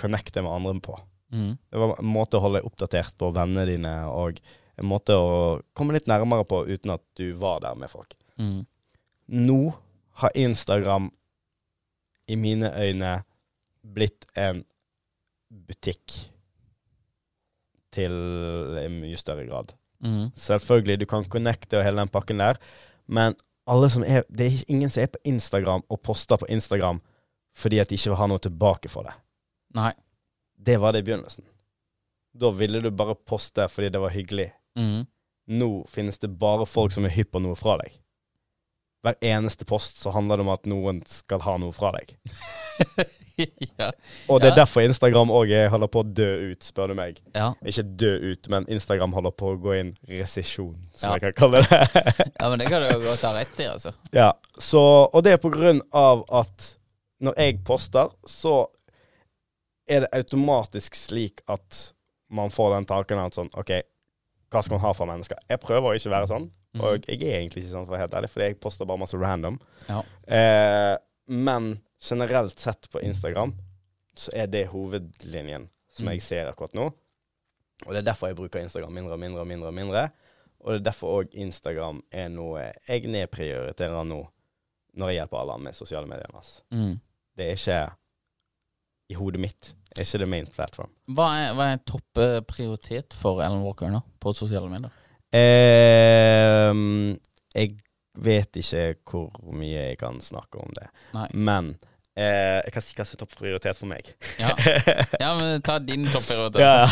[0.00, 0.98] connecte med andre på.
[1.34, 1.56] Mm.
[1.70, 4.40] Det var en måte å holde deg oppdatert på vennene dine, og
[4.80, 8.14] en måte å komme litt nærmere på uten at du var der med folk.
[8.40, 8.64] Mm.
[9.44, 9.60] Nå
[10.22, 11.10] har Instagram
[12.28, 13.16] i mine øyne
[13.94, 14.64] blitt en
[15.50, 16.14] butikk
[17.94, 18.14] til
[18.80, 19.74] en mye større grad.
[20.04, 20.30] Mm.
[20.36, 22.58] Selvfølgelig, du kan connecte og hele den pakken der,
[23.06, 27.00] men er, det er ingen som er på Instagram og poster på Instagram
[27.56, 29.14] fordi at de ikke vil ha noe tilbake for det.
[29.78, 29.92] Nei.
[30.54, 31.44] Det var det i begynnelsen.
[32.34, 34.48] Da ville du bare poste fordi det var hyggelig.
[34.78, 35.06] Mm.
[35.54, 37.94] Nå finnes det bare folk som er hypp på noe fra deg.
[39.04, 42.14] Hver eneste post så handler det om at noen skal ha noe fra deg.
[43.78, 43.90] ja.
[44.32, 44.60] Og det er Ja.
[44.62, 47.20] derfor Instagram òg holder på å dø ut, spør du meg.
[47.34, 47.50] Ja.
[47.68, 51.60] Ikke dø ut, men Instagram holder på å gå inn resesjon, som jeg kan kalle
[51.66, 51.80] det.
[52.40, 53.92] ja, men det kan du jo godt ha rett i, altså.
[54.16, 54.80] ja, så,
[55.12, 56.70] og det er på grunn av at
[57.24, 58.64] når jeg poster, så
[59.88, 61.90] er det automatisk slik at
[62.32, 63.70] man får den tanken at sånn OK,
[64.48, 65.36] hva skal man ha for mennesker?
[65.50, 66.48] Jeg prøver å ikke være sånn.
[66.80, 68.98] Og jeg er egentlig ikke sånn, for å være helt ærlig, fordi jeg poster bare
[68.98, 69.58] masse random.
[69.88, 70.00] Ja.
[70.26, 70.96] Eh,
[71.28, 73.54] men generelt sett på Instagram
[74.16, 76.12] så er det hovedlinjen som Mm.
[76.12, 76.88] jeg ser akkurat nå.
[77.86, 79.68] Og det er derfor jeg bruker Instagram mindre og mindre og mindre.
[79.68, 80.10] Og mindre.
[80.60, 84.20] Og det er derfor òg Instagram er noe jeg nedprioriterer nå,
[84.96, 86.30] når jeg hjelper alle med sosiale medier.
[86.34, 86.62] Altså.
[86.72, 87.00] Mhm.
[87.36, 87.92] Det er ikke
[89.10, 89.74] i hodet mitt.
[89.94, 90.90] Det er ikke the main platform.
[91.08, 94.90] Hva er, hva er topp eh, prioritet for Alan Walker nå, på sosiale medier?
[95.34, 97.16] Ehm,
[97.54, 97.74] jeg
[98.14, 100.86] vet ikke hvor mye jeg kan snakke om det.
[101.16, 101.26] Nei.
[101.34, 101.72] Men
[102.14, 104.12] eh, jeg kan si hva som er topp prioritet for meg.
[104.38, 104.54] Ja,
[105.24, 106.62] ja men ta din topp prioritet.
[106.62, 106.86] Ja.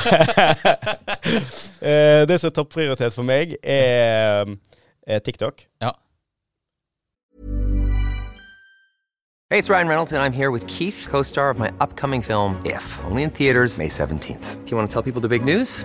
[1.82, 4.46] Eh, det som er topp prioritet for meg, er,
[5.02, 5.64] er TikTok.
[5.82, 5.90] Ja.
[9.50, 12.60] Hey, it's Ryan Reynolds, and I'm here with Keith, co star of my upcoming film,
[12.64, 14.64] If, only in theaters, May 17th.
[14.64, 15.84] Do you want to tell people the big news?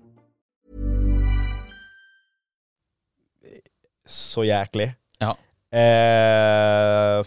[4.07, 4.91] Så jæklig.
[5.21, 5.35] Ja.
[5.71, 7.21] Eh,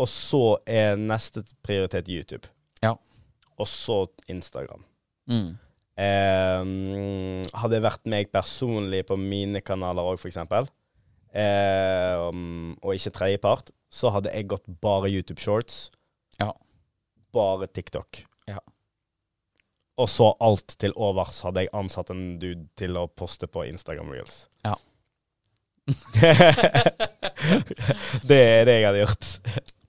[0.00, 2.48] og så er neste prioritet YouTube.
[2.82, 2.94] Ja.
[3.60, 4.84] Og så Instagram.
[5.30, 5.58] Mm.
[6.00, 6.64] Eh,
[7.52, 10.40] hadde det vært meg personlig på mine kanaler òg, f.eks.,
[11.36, 12.16] eh,
[12.80, 15.88] og ikke tredjepart, så hadde jeg gått bare YouTube Shorts.
[16.40, 16.52] Ja.
[17.34, 18.24] Bare TikTok.
[18.48, 18.58] Ja.
[20.00, 24.14] Og så alt til overs hadde jeg ansatt en dude til å poste på Instagram
[24.14, 24.46] Reels.
[28.28, 29.28] Det er det jeg hadde gjort.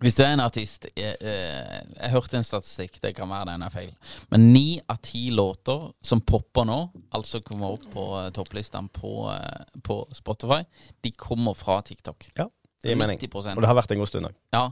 [0.01, 3.65] Hvis du er en artist jeg, eh, jeg hørte en statistikk, det kan være den
[3.65, 3.91] er feil,
[4.33, 6.79] men ni av ti låter som popper nå,
[7.13, 10.63] altså kommer opp på eh, topplistene på, eh, på Spotify,
[11.05, 12.31] de kommer fra TikTok.
[12.39, 12.47] Ja,
[12.81, 13.21] det gir mening.
[13.29, 14.39] Og det har vært en god stund òg.
[14.55, 14.65] Ja,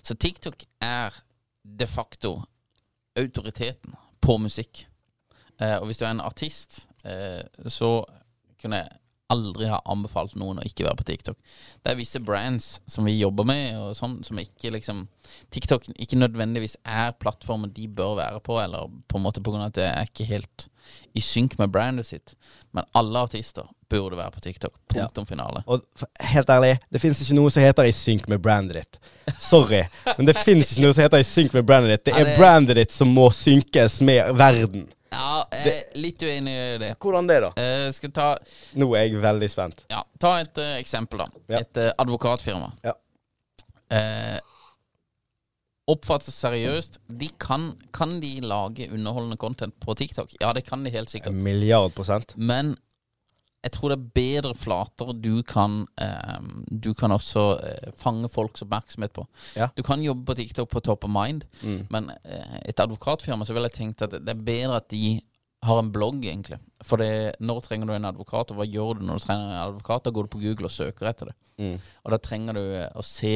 [0.00, 1.20] så TikTok er
[1.60, 2.38] de facto
[3.20, 4.86] autoriteten på musikk.
[5.60, 7.98] Eh, og hvis du er en artist, eh, så
[8.60, 8.96] kunne jeg
[9.30, 11.36] aldri ha anbefalt noen å ikke være på TikTok.
[11.84, 15.06] Det er visse brands som vi jobber med, og sånn, som ikke liksom
[15.54, 19.62] TikTok ikke nødvendigvis er plattformen de bør være på, eller på en måte på grunn
[19.64, 20.66] av at det er ikke helt
[21.14, 22.34] i synk med brandet sitt.
[22.74, 24.74] Men alle artister burde være på TikTok.
[24.90, 25.62] Punktum finale.
[25.66, 25.82] Og
[26.32, 29.00] helt ærlig, det fins ikke noe som heter i synk med brandet ditt.
[29.42, 29.82] Sorry,
[30.16, 32.04] men det fins ikke noe som heter i synk med brandet ditt.
[32.10, 34.88] Det Ja, er det- brandet ditt som må synkes med verden.
[35.10, 36.90] Ja, jeg er litt uenig i det.
[37.02, 37.50] Hvordan det, da?
[37.58, 38.26] Eh, skal ta
[38.78, 39.82] Nå er jeg veldig spent.
[39.90, 41.42] Ja, Ta et eh, eksempel, da.
[41.50, 41.62] Ja.
[41.64, 42.70] Et eh, advokatfirma.
[42.86, 42.94] Ja.
[43.90, 44.38] Eh,
[45.90, 47.00] oppfattes seriøst.
[47.20, 50.36] De kan, kan de lage underholdende content på TikTok?
[50.38, 51.34] Ja, det kan de helt sikkert.
[51.34, 52.36] En milliard prosent.
[52.36, 52.76] Men
[53.62, 56.38] jeg tror det er bedre flater du kan eh,
[56.70, 59.26] Du kan også eh, fange folks oppmerksomhet på.
[59.56, 59.68] Ja.
[59.76, 61.86] Du kan jobbe på TikTok på top of mind, Mm.
[61.90, 65.20] men eh, et advokatfirma så vil jeg tenkt at det er bedre at de
[65.62, 66.56] har en blogg, egentlig.
[66.88, 69.66] For det, når trenger du en advokat, og hva gjør du når du trenger en
[69.68, 70.06] advokat?
[70.06, 71.34] Da går du på Google og søker etter det.
[71.60, 71.74] Mm.
[72.04, 73.34] Og da trenger du eh, å se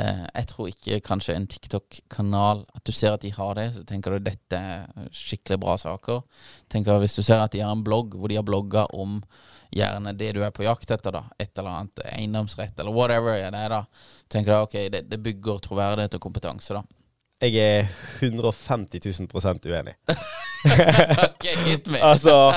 [0.00, 3.84] Eh, jeg tror ikke kanskje en TikTok-kanal At du ser at de har det, så
[3.86, 6.24] tenker du dette er skikkelig bra saker.
[6.72, 9.20] Tenker Hvis du ser at de har en blogg hvor de har blogga om
[9.74, 13.58] gjerne det du er på jakt etter, da, et eller annet eiendomsrett eller whatever det
[13.58, 13.80] er, da,
[14.30, 16.84] tenker du ok, det, det bygger troverdighet og kompetanse, da.
[17.42, 17.88] Jeg er
[18.22, 19.96] 150 000 uenig.
[21.26, 21.98] okay, hit me.
[21.98, 22.54] altså,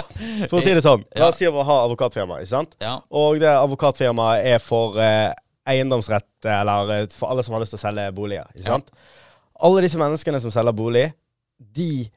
[0.47, 1.04] for å si det sånn.
[1.17, 2.78] La oss si at man har advokatfirma, ikke sant?
[2.80, 3.00] Ja.
[3.10, 5.34] Og det advokatfirmaet er for eh,
[5.67, 8.47] eiendomsrett, eller eh, for alle som har lyst til å selge boliger.
[8.56, 8.77] Ikke Ja.
[8.77, 8.91] sant?
[9.60, 11.08] Alle disse menneskene som selger bolig,
[11.60, 12.10] de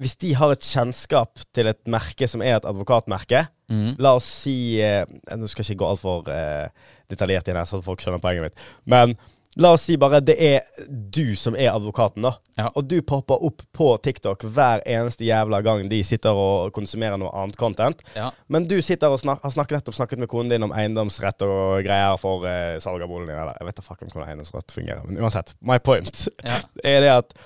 [0.00, 3.94] Hvis de har et kjennskap til et merke som er et advokatmerke mm.
[3.98, 6.68] La oss si eh, Nå skal jeg ikke gå altfor eh,
[7.08, 8.64] detaljert inn her, så folk skjønner poenget mitt.
[8.84, 9.14] Men
[9.56, 12.34] la oss si bare det er du som er advokaten, da.
[12.58, 12.68] Ja.
[12.76, 17.32] Og du popper opp på TikTok hver eneste jævla gang de sitter og konsumerer noe
[17.36, 18.02] annet content.
[18.16, 18.30] Ja.
[18.52, 21.84] Men du sitter og snak har snakket, nettopp snakket med konen din om eiendomsrett og
[21.86, 23.40] greier for eh, salg av boligen din.
[23.40, 25.04] Eller jeg vet da fucken hvordan eiendomsrett fungerer.
[25.08, 26.60] Men uansett, my point Ja.
[26.96, 27.36] er det at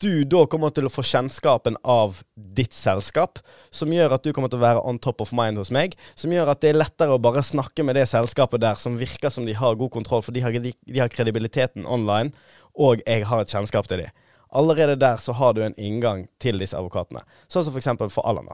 [0.00, 3.38] du da kommer til å få kjennskapen av ditt selskap,
[3.70, 5.96] som gjør at du kommer til å være on top of mind hos meg.
[6.18, 9.32] Som gjør at det er lettere å bare snakke med det selskapet der som virker
[9.32, 12.32] som de har god kontroll, for de har, de, de har kredibiliteten online,
[12.80, 14.24] og jeg har et kjennskap til dem.
[14.56, 17.22] Allerede der så har du en inngang til disse advokatene.
[17.46, 18.50] Sånn som for eksempel for Allan.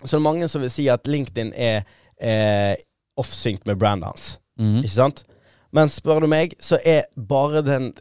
[0.00, 1.82] Så det er mange som vil si at LinkedIn er
[2.16, 2.78] eh,
[3.20, 4.30] off-sync med brandet hans.
[4.60, 4.80] Mhm.
[4.84, 5.24] Ikke sant?
[5.76, 7.92] Men spør du meg, så er bare den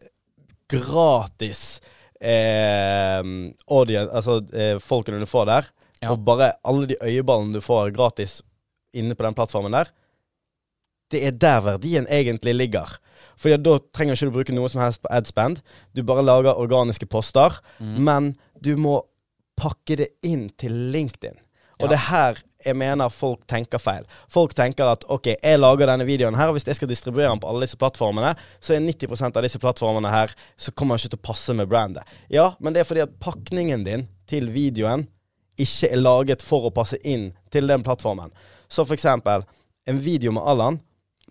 [0.72, 1.80] gratis
[2.22, 3.24] eh,
[3.68, 5.70] audience, altså eh, folkene du får der,
[6.02, 6.12] Ja.
[6.14, 8.42] og bare alle de øyeballene du får gratis
[8.96, 9.90] inne på den plattformen der,
[11.12, 12.98] det er der verdien egentlig ligger.
[13.40, 15.62] Fordi da trenger ikke du bruke noe som helst på adspend.
[15.96, 17.98] Du bare lager organiske poster, mm.
[18.04, 19.02] men du må
[19.60, 21.36] pakke det inn til LinkedIn.
[21.80, 21.88] Og Ja.
[21.88, 24.08] det er her jeg mener folk tenker feil.
[24.32, 27.40] Folk tenker at ok, jeg lager denne videoen her, og hvis jeg skal distribuere den
[27.40, 31.16] på alle disse plattformene, så er 90% av disse plattformene her så kommer den ikke
[31.16, 32.18] til å passe med brandet.
[32.34, 35.08] Ja, men det er fordi at pakningen din til videoen
[35.60, 38.32] ikke er laget for å passe inn til den plattformen.
[38.68, 39.48] Så for eksempel,
[39.90, 40.80] en video med Allan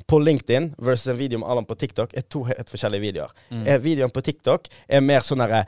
[0.09, 3.33] på LinkedIn versus en video med Allan på TikTok er to helt forskjellige videoer.
[3.51, 3.65] Mm.
[3.85, 5.65] Videoen på TikTok er mer sånn derre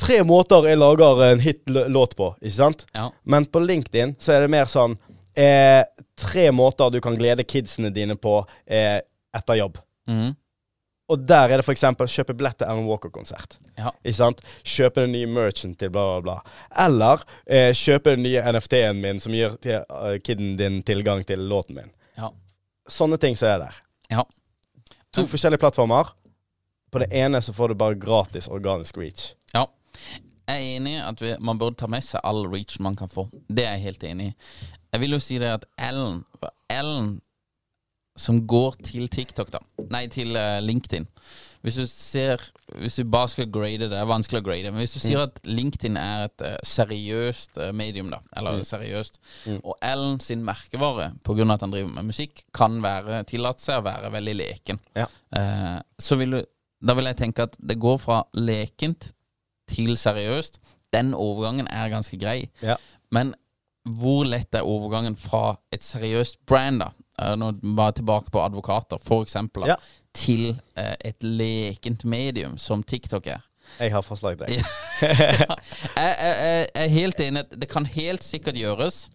[0.00, 2.86] Tre måter jeg lager en hit-låt på, ikke sant?
[2.96, 3.08] Ja.
[3.24, 4.96] Men på LinkedIn så er det mer sånn
[5.38, 5.82] eh,
[6.18, 9.00] Tre måter du kan glede kidsene dine på eh,
[9.36, 9.78] etter jobb.
[10.08, 10.32] Mm.
[11.12, 11.84] Og der er det f.eks.
[12.14, 13.58] kjøpe billett til Alan Walker-konsert.
[13.76, 13.90] Ja.
[14.00, 14.40] Ikke sant?
[14.64, 16.54] Kjøpe den nye merchant til bla, bla, bla.
[16.84, 21.42] Eller eh, kjøpe den nye NFT-en min som gir til, uh, kiden din tilgang til
[21.50, 21.92] låten min.
[22.16, 22.30] Ja.
[22.88, 23.82] Sånne ting som er der.
[24.14, 24.24] Ja.
[25.12, 26.14] To forskjellige plattformer.
[26.92, 29.32] På det ene så får du bare gratis organisk reach.
[29.52, 29.66] Ja.
[30.48, 33.10] Jeg er enig i at vi, man burde ta med seg all reach man kan
[33.10, 33.28] få.
[33.48, 34.34] Det er jeg helt enig i.
[34.92, 36.24] Jeg vil jo si det at Ellen
[36.72, 37.20] Ellen
[38.18, 39.60] som går til TikTok, da
[39.92, 41.06] Nei, til eh, LinkedIn.
[41.62, 42.42] Hvis du ser
[42.76, 45.22] Hvis du bare skal grade det, det er vanskelig å grade, men hvis du sier
[45.24, 49.20] at LinkedIn er et eh, seriøst eh, medium, da, eller seriøst,
[49.62, 53.86] og Ellen sin merkevare, av at han driver med musikk, kan være tillate seg å
[53.86, 55.06] være veldig leken, Ja.
[55.38, 56.42] eh, så vil du
[56.82, 59.12] Da vil jeg tenke at det går fra lekent
[59.72, 60.58] til seriøst.
[60.92, 62.50] Den overgangen er ganske grei.
[62.62, 62.76] Ja.
[63.12, 63.34] Men
[63.98, 66.90] hvor lett er overgangen fra et seriøst brand, da?
[67.18, 69.76] eh, Nå bare tilbake på advokater, for eksempel, da, Ja.
[70.14, 73.40] til eh, et lekent medium som TikTok er.
[73.80, 74.64] Jeg har forslag til deg.
[75.02, 79.08] jeg, jeg jeg er helt enig det kan helt sikkert gjøres.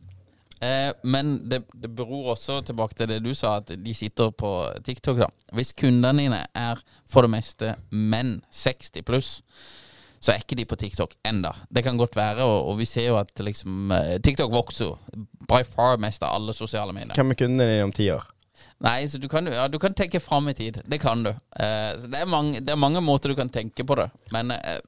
[0.62, 4.52] Eh, men det, det beror også tilbake til det du sa, at de sitter på
[4.86, 5.20] TikTok.
[5.22, 9.30] da Hvis kundene dine er for det meste menn 60 pluss,
[10.20, 13.12] så er ikke de på TikTok enda Det kan godt være, og, og vi ser
[13.12, 14.96] jo at liksom eh, TikTok vokser
[15.48, 17.16] by far mest av alle sosiale medier.
[17.16, 18.26] Hvem er kundene dine om ti år?
[18.84, 20.82] Nei, så du kan, ja, du kan tenke fram i tid.
[20.86, 21.30] Det kan du.
[21.30, 24.52] Eh, så det, er mange, det er mange måter du kan tenke på det, men
[24.54, 24.80] eh,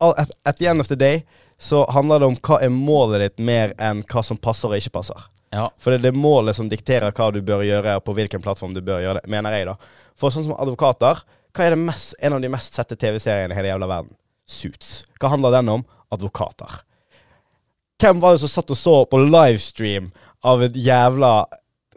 [0.00, 1.24] At, at the end of the day
[1.58, 4.94] så handler det om hva er målet ditt, mer enn hva som passer og ikke
[4.94, 5.24] passer.
[5.50, 5.64] ja.
[5.82, 8.76] For det er det målet som dikterer hva du bør gjøre, og på hvilken plattform
[8.76, 9.74] du bør gjøre det, mener jeg, da.
[10.18, 11.24] For sånn som advokater,
[11.56, 14.14] hva er det mest, en av de mest sette TV-seriene i hele jævla verden?
[14.48, 15.04] Suits.
[15.20, 15.86] Hva handler den om?
[16.14, 16.80] Advokater.
[18.00, 20.12] Hvem var det som satt og så på livestream
[20.46, 21.32] av et jævla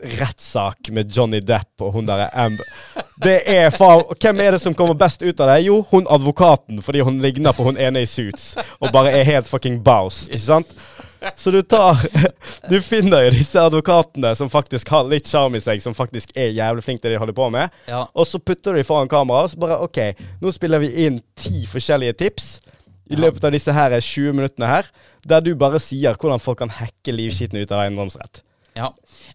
[0.02, 2.68] rettssak med Johnny Depp og hun derre Amber?
[3.22, 5.60] Det er faen Hvem er det som kommer best ut av det?
[5.68, 9.52] Jo, hun advokaten, fordi hun ligner på hun ene i Suits og bare er helt
[9.52, 10.74] fucking baus, ikke sant?
[11.36, 12.00] Så du tar
[12.72, 16.54] Du finner jo disse advokatene som faktisk har litt sjarm i seg, som faktisk er
[16.56, 17.74] jævlig flinke til det de holder på med.
[17.90, 18.06] Ja.
[18.14, 20.00] Og så putter du dem foran kamera, og så bare OK,
[20.42, 22.54] nå spiller vi inn ti forskjellige tips
[23.12, 24.88] i løpet av disse her 20 minuttene her,
[25.28, 28.44] der du bare sier hvordan folk kan hacke livskiten ut av eiendomsrett.
[28.78, 28.88] Ja.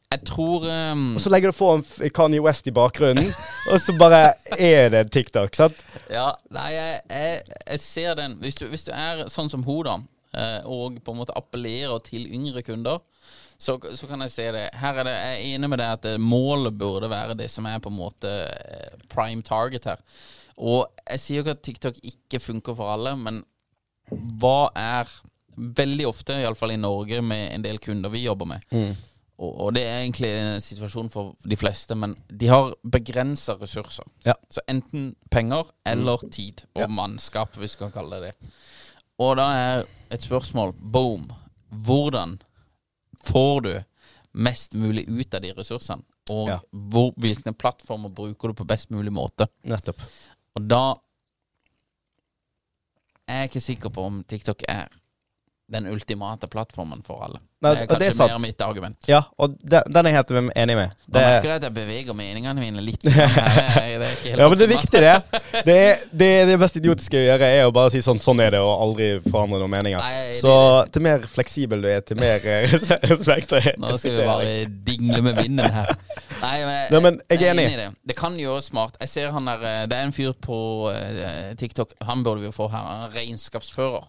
[0.09, 3.29] Jeg tror um, Og så legger du på Kanye West i bakgrunnen,
[3.71, 5.83] og så bare er det TikTok, sant?
[6.09, 9.83] Ja, nei, jeg, jeg, jeg ser den hvis du, hvis du er sånn som hun,
[9.85, 9.99] da,
[10.69, 13.03] og på en måte appellerer til yngre kunder,
[13.59, 14.65] så, så kan jeg se det.
[14.77, 17.69] Her er det, Jeg er enig med deg at eh, målet burde være det som
[17.69, 20.03] er på en måte eh, prime target her.
[20.57, 23.43] Og jeg sier jo ikke at TikTok ikke funker for alle, men
[24.41, 25.17] hva er
[25.57, 28.65] Veldig ofte, iallfall i Norge, med en del kunder vi jobber med,
[29.41, 34.05] og, og det er egentlig en situasjon for de fleste, men de har begrensa ressurser.
[34.27, 34.35] Ja.
[34.53, 38.53] Så enten penger eller tid og mannskap, hvis vi kan kalle det det.
[39.25, 41.29] Og da er et spørsmål boom.
[41.71, 42.37] Hvordan
[43.27, 43.73] får du
[44.37, 46.03] mest mulig ut av de ressursene?
[46.31, 46.59] Og Ja.
[46.73, 49.47] hvor, hvilke plattformer bruker du på best mulig måte?
[49.65, 50.01] Nettopp.
[50.57, 50.95] Og da
[53.29, 54.89] er jeg ikke sikker på om TikTok er
[55.69, 57.41] den ultimate plattformen for alle.
[57.65, 59.07] Nei, det er kanskje det er mer mitt argument.
[59.11, 60.93] Ja, og den, den er jeg helt enig med.
[61.09, 63.03] Nå Det, merker jeg at jeg beveger meningene mine litt.
[63.03, 65.15] Det er, det ja, men det er viktig, det.
[65.67, 65.77] Det,
[66.13, 68.71] det, det mest idiotiske å gjøre er å bare si sånn sånn er det, og
[68.85, 69.99] aldri forandre noen meninger.
[70.05, 70.53] Nei, det- Så
[70.95, 72.69] til mer fleksibel du er, til mer eh,
[73.11, 74.53] respekt og Nå skal vi bare
[74.87, 75.91] dingle med vinden her.
[76.43, 77.67] Nei, men jeg, Nei, men jeg er enig.
[77.73, 77.89] i det.
[78.13, 79.01] Det kan gjøres smart.
[79.03, 80.61] Jeg ser han der eh, Det er en fyr på
[80.93, 82.85] eh, TikTok, han burde vi jo få her.
[82.93, 84.07] Han er regnskapsfører.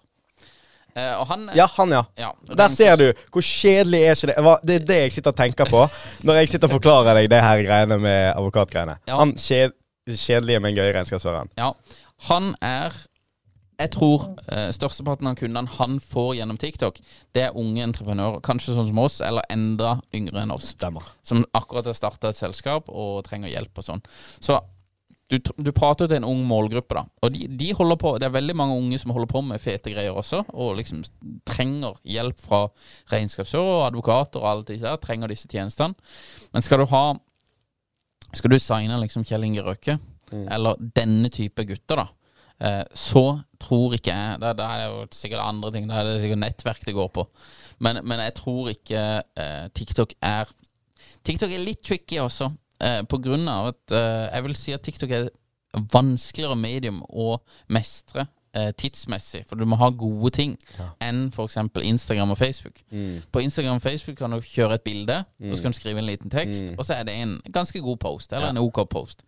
[0.97, 2.03] Eh, og han Ja, han, ja.
[2.17, 3.07] Ja, Der ser du.
[3.31, 4.37] Hvor kjedelig er ikke det?
[4.43, 5.83] Hva- Det er det jeg sitter og tenker på
[6.25, 8.97] når jeg sitter og forklarer deg det her greiene med advokatgreiene.
[9.07, 9.19] Ja.
[9.21, 9.75] Han kjed,
[10.09, 11.49] kjedelige, men gøye regnskapsføreren.
[11.59, 11.71] Ja,
[12.31, 12.95] han er
[13.79, 16.95] Jeg tror uh, størsteparten av kundene han får gjennom TikTok,
[17.37, 18.39] det er unge entreprenører.
[18.41, 20.71] Kanskje sånn som oss, eller enda yngre enn oss.
[20.73, 21.03] Stemmer.
[21.21, 24.01] Som akkurat har starta et selskap og trenger hjelp og sånn.
[24.41, 24.57] Så
[25.27, 27.03] du, du prater til en ung målgruppe, da.
[27.25, 29.91] Og de, de holder på Det er veldig mange unge som holder på med fete
[29.91, 31.03] greier også, og liksom
[31.47, 32.61] trenger hjelp fra
[33.11, 34.99] regnskapsfører og advokater og alt disse her.
[35.03, 35.97] Trenger disse tjenestene.
[36.53, 37.07] Men skal du ha
[38.35, 39.97] Skal du signe liksom Kjell Inge Røkke,
[40.31, 42.07] eller denne type gutter, da,
[42.59, 45.87] eh, så tror ikke jeg det, det, er jo sikkert andre ting.
[45.87, 47.23] det er det sikkert nettverk det går på.
[47.79, 50.51] Men, men jeg tror ikke eh, TikTok er
[51.23, 52.49] TikTok er litt tricky også,
[52.83, 55.29] eh, på grunn av at eh, jeg vil si at TikTok er
[55.93, 57.37] vanskeligere medium å
[57.73, 58.23] mestre
[58.55, 60.55] eh, tidsmessig, for du må ha gode ting,
[61.03, 61.57] enn f.eks.
[61.83, 62.79] Instagram og Facebook.
[63.31, 66.07] På Instagram og Facebook kan du kjøre et bilde, og så kan du skrive en
[66.09, 69.21] liten tekst, og så er det en ganske god post, eller en OK post.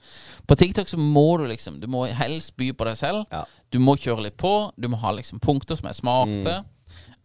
[0.47, 3.25] På TikTok så må du liksom Du må helst by på deg selv.
[3.31, 3.43] Ja.
[3.69, 4.71] Du må kjøre litt på.
[4.77, 6.55] Du må ha liksom punkter som er smarte.
[6.55, 6.65] Eh,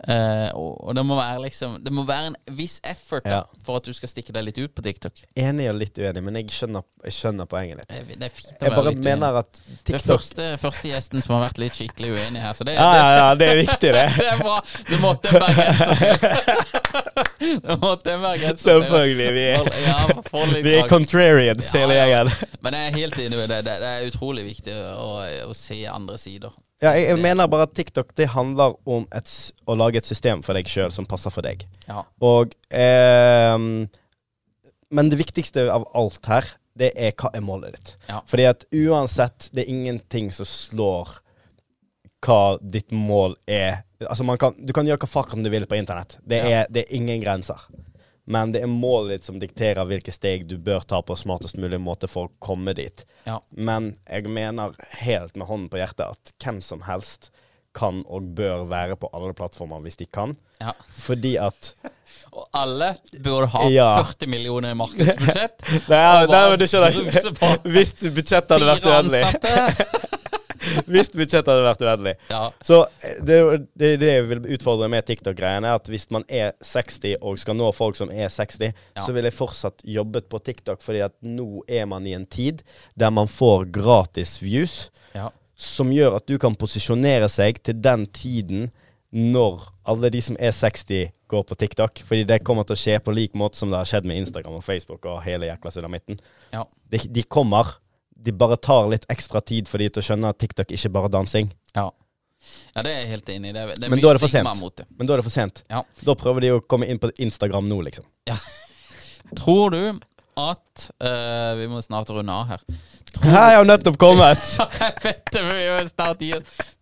[0.05, 3.61] og, og det må være liksom Det må være en viss effort da, Ja.
[3.65, 5.23] for at du skal stikke deg litt ut på TikTok.
[5.41, 7.89] Enig og litt uenig, men jeg skjønner, jeg skjønner poenget ditt.
[8.19, 9.07] Det er, fint å Jeg være litt uenig.
[9.09, 12.53] mener at Det er TikTok første, første gjesten som har vært litt skikkelig uenig her,
[12.59, 14.05] så det, Ja, ja, ja, det er viktig, det.
[14.21, 14.59] det, er bra.
[14.91, 16.15] Du måtte en bergenser.
[17.65, 18.63] Du måtte en bergenser.
[18.65, 19.33] Selvfølgelig.
[19.35, 19.99] Vi er, Ja,
[20.65, 22.31] vi er contrarians, hele gjengen.
[22.65, 23.49] Men jeg er helt enig det.
[23.67, 25.11] Det, det er utrolig viktig å,
[25.49, 26.55] å se andre sider.
[26.85, 29.31] Ja, jeg, jeg mener bare at TikTok det handler om et,
[29.65, 31.65] å lage et system for deg sjøl som passer for deg.
[31.89, 32.05] Ja.
[32.25, 33.57] Og eh,
[34.95, 37.95] Men det viktigste av alt her, det er hva er målet ditt.
[38.11, 38.21] Ja.
[38.29, 41.17] Fordi at uansett, det er ingenting som slår
[42.25, 43.83] hva ditt mål er.
[44.05, 46.19] Altså man kan, Du kan gjøre hva faen du vil på internett.
[46.25, 47.61] Det er, det er ingen grenser.
[48.25, 51.81] Men det er målet ditt som dikterer hvilke steg du bør ta på smartest mulig
[51.83, 53.05] måte for å komme dit.
[53.29, 53.41] Ja.
[53.53, 54.73] Men jeg mener
[55.05, 57.31] helt med hånden på hjertet at hvem som helst
[57.75, 60.33] kan og bør være på alle plattformer hvis de kan.
[60.63, 60.73] Ja.
[61.05, 61.75] Fordi at
[62.35, 63.89] Og alle burde ha Ja.
[64.09, 65.63] 40 millioner i markedsbudsjett.
[65.91, 70.14] Nei, nei, nei, du skjønner Hvis budsjettet hadde vært uendelig.
[70.91, 72.15] Hvis budsjettet hadde vært uendelig.
[72.31, 72.43] Ja.
[72.65, 73.39] Så eh, det,
[73.79, 77.59] det, det jeg vil utfordre med TikTok-greiene, er at hvis man er 60 og skal
[77.59, 79.03] nå folk som er 60, Ja.
[79.05, 82.63] så vil jeg fortsatt jobbet på TikTok, fordi at nå er man i en tid
[82.99, 85.31] der man får gratis views, Ja.
[85.57, 88.71] som gjør at du kan posisjonere seg til den tiden
[89.15, 92.01] når alle de som er 60, går på TikTok.
[92.03, 94.57] Fordi det kommer til å skje på lik måte som det har skjedd med Instagram
[94.59, 96.19] og Facebook og hele jækla sulamitten.
[96.51, 96.65] Ja.
[96.91, 97.77] De, de kommer.
[98.25, 101.11] De bare tar litt ekstra tid for de til å skjønne at TikTok ikke bare
[101.13, 101.53] er dansing.
[101.77, 101.91] ja.
[102.75, 103.53] Ja, det er jeg helt enig i.
[103.57, 104.61] Det er, det er Men mye da er det for stigma sent.
[104.61, 104.85] mot det.
[104.99, 105.61] Men da er det for sent.
[105.73, 105.79] Ja.
[106.05, 108.05] Da prøver de å komme inn på Instagram nå, liksom.
[109.41, 109.79] Tror du
[110.37, 112.65] at eh, Vi må snart runde av her.
[113.15, 114.43] Tror Her er jo nettopp kommet!
[114.83, 116.41] Jeg vet det, vi er jo gi i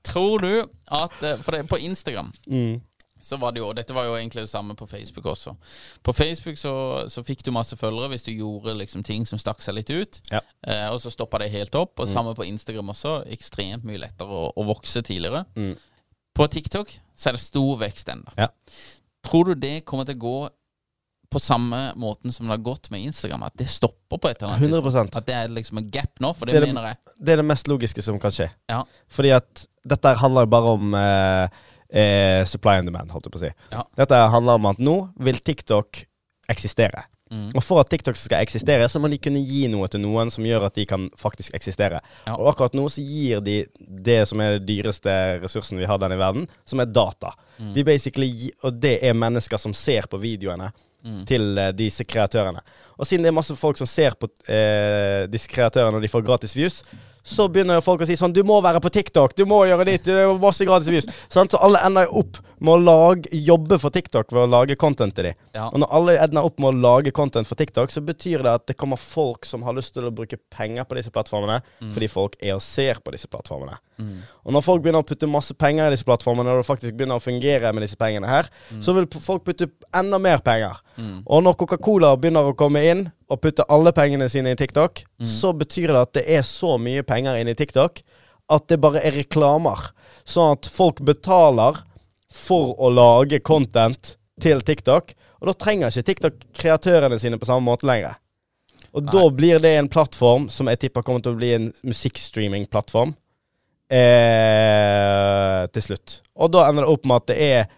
[0.08, 0.52] Tror du
[0.98, 2.80] at eh, For det, er på Instagram Mm.
[3.22, 5.54] Så var det jo Dette var jo egentlig det samme på Facebook også.
[6.02, 6.74] På Facebook så,
[7.12, 10.20] så fikk du masse følgere hvis du gjorde liksom ting som stakk seg litt ut.
[10.32, 10.42] Ja.
[10.66, 11.94] Eh, og så stoppa det helt opp.
[12.02, 13.20] Og samme på Instagram også.
[13.32, 15.44] Ekstremt mye lettere å, å vokse tidligere.
[15.54, 15.76] Mm.
[16.34, 18.34] På TikTok så er det stor vekst ennå.
[18.40, 18.50] Ja.
[19.22, 20.36] Tror du det kommer til å gå
[21.32, 24.52] på samme måten som det har gått med Instagram, at det stopper på et eller
[24.52, 24.84] annet 100%.
[24.84, 25.16] tidspunkt.
[25.16, 26.98] At det er liksom en gap nå, for det, Det er mener jeg.
[27.16, 28.50] Det er det mest logiske som kan skje.
[28.68, 28.82] Ja.
[29.08, 29.64] Fordi at
[29.94, 31.62] dette handler jo bare om eh,
[31.92, 33.52] eh, supply and demand, holdt jeg på å si.
[33.72, 33.82] Ja.
[34.00, 36.04] Dette handler om at nå vil TikTok
[36.52, 37.04] eksistere.
[37.32, 37.46] Mm.
[37.56, 40.44] Og for at TikTok skal eksistere, så må de kunne gi noe til noen som
[40.44, 42.02] gjør at de kan faktisk eksistere.
[42.26, 42.34] Ja.
[42.36, 46.18] Og akkurat nå så gir de det som er den dyreste ressursen vi har denne
[46.18, 47.32] i verden, som er data.
[47.56, 47.70] Mm.
[47.78, 50.72] De basically, gi- Og det er mennesker som ser på videoene
[51.02, 51.24] Mm.
[51.26, 52.60] til eh, disse kreatørene.
[52.96, 56.22] Og siden det er masse folk som ser på eh, disse kreatørene og de får
[56.22, 56.76] gratis views,
[57.22, 59.36] så begynner folk å si sånn Du må være på TikTok!
[59.38, 60.06] Du må gjøre ditt!
[60.06, 61.06] Du har masse gratis views!
[61.30, 65.14] Så alle ender jo opp med å lage, jobbe for TikTok ved å lage content
[65.16, 65.38] til dem.
[65.54, 65.66] Ja.
[65.72, 68.66] Og når alle ender opp med å lage content for TikTok, så betyr det at
[68.70, 71.58] det kommer folk som har lyst til å bruke penger på disse plattformene,
[71.94, 73.80] fordi folk er og ser på disse plattformene.
[74.46, 77.18] Og når folk begynner å putte masse penger i disse plattformene, og det faktisk begynner
[77.18, 78.50] å fungere med disse pengene her,
[78.82, 80.78] så vil folk putte enda mer penger.
[81.26, 85.54] Og når Coca-Cola begynner å komme inn og putter alle pengene sine i TikTok, så
[85.56, 88.02] betyr det at det er så mye penger inn i TikTok
[88.52, 89.88] at det bare er reklamer.
[90.28, 91.80] Sånn at folk betaler
[92.32, 97.64] for å lage content til TikTok, og da trenger ikke TikTok kreatørene sine på samme
[97.66, 98.18] måte lenger.
[98.92, 103.14] Og da blir det en plattform som jeg tipper kommer til å bli en musikkstreaming-plattform.
[103.92, 106.20] Eh, til slutt.
[106.40, 107.72] Og da ender det opp med at det er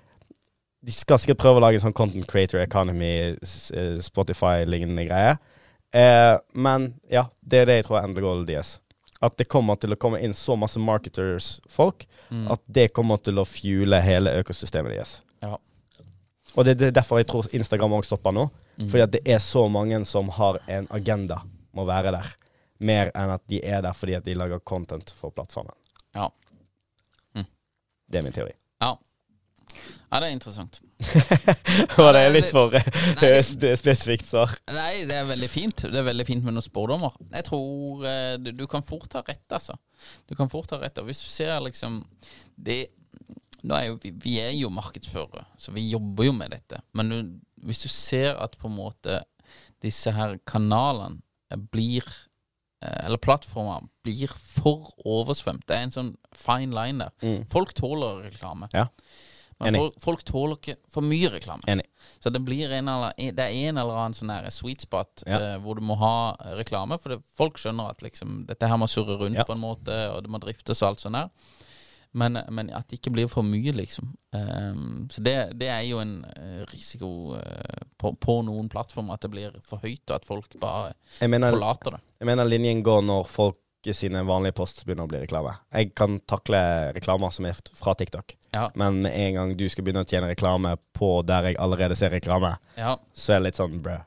[0.85, 5.37] De skal sikkert prøve å lage en sånn Content Creator Economy, eh, Spotify-lignende greie.
[5.95, 8.79] Eh, men ja, det er det jeg tror er endelig deres.
[9.25, 12.05] At det kommer til å komme inn så masse marketers-folk
[12.51, 15.15] at det kommer til å fuele hele økosystemet deres.
[15.41, 15.57] Ja.
[16.55, 18.49] Og det, det er derfor jeg tror Instagram òg stopper nå.
[18.91, 21.41] Fordi at det er så mange som har en agenda
[21.73, 22.33] med å være der.
[22.85, 25.75] Mer enn at de er der fordi at de lager content for plattformen.
[26.15, 26.29] Ja.
[28.11, 28.53] Det er min teori.
[28.83, 28.93] Ja.
[30.15, 30.77] Ja, det er interessant.
[31.99, 33.31] Var det er litt for Nei,
[33.83, 34.53] spesifikt svar?
[34.71, 35.87] Nei, det er veldig fint.
[35.91, 37.17] Det er veldig fint med noen spådommer.
[37.35, 39.75] Jeg tror eh, du, du kan fort ha rett, altså.
[40.31, 41.03] Du kan fort ha rett.
[41.03, 42.05] Og hvis du ser liksom
[42.55, 42.85] det
[43.65, 46.79] nå er jo, vi, vi er jo markedsførere, så vi jobber jo med dette.
[46.95, 47.19] Men du,
[47.67, 49.23] hvis du ser at på en måte
[49.83, 51.19] disse her kanalene
[51.73, 52.05] blir
[52.85, 55.67] eh, Eller plattformer blir for oversvømt.
[55.67, 57.45] Det er en sånn fine line der.
[57.51, 58.71] Folk tåler reklame.
[58.77, 58.89] Ja.
[59.63, 61.63] Men folk, folk tåler ikke for mye reklame.
[61.71, 61.87] Enig.
[62.21, 65.39] Så det blir en eller, det er en eller annen sånn her sweet spot Ja.
[65.39, 66.99] uh, hvor du må ha eh, reklame.
[67.01, 69.45] For det, folk skjønner at liksom, dette her må surre rundt Ja.
[69.47, 71.31] på en måte, og det må driftes og alt sånn der.
[72.15, 74.13] Men, men at det ikke blir for mye, liksom.
[74.31, 79.25] Um, så det, det er jo en eh, risiko uh, på, på noen plattformer, at
[79.27, 80.93] det blir for høyt, og at folk bare
[81.27, 82.01] mener, forlater det.
[82.23, 83.59] jeg mener linjen går når folk
[83.93, 85.53] sine vanlige posts begynner å bli reklame.
[85.75, 88.37] Jeg kan takle reklamer som er fra TikTok.
[88.55, 88.71] Ja.
[88.75, 92.11] Men med en gang du skal begynne å tjene reklame på der jeg allerede ser
[92.11, 92.97] reklame, Ja.
[93.13, 93.99] så er det litt sånn brø.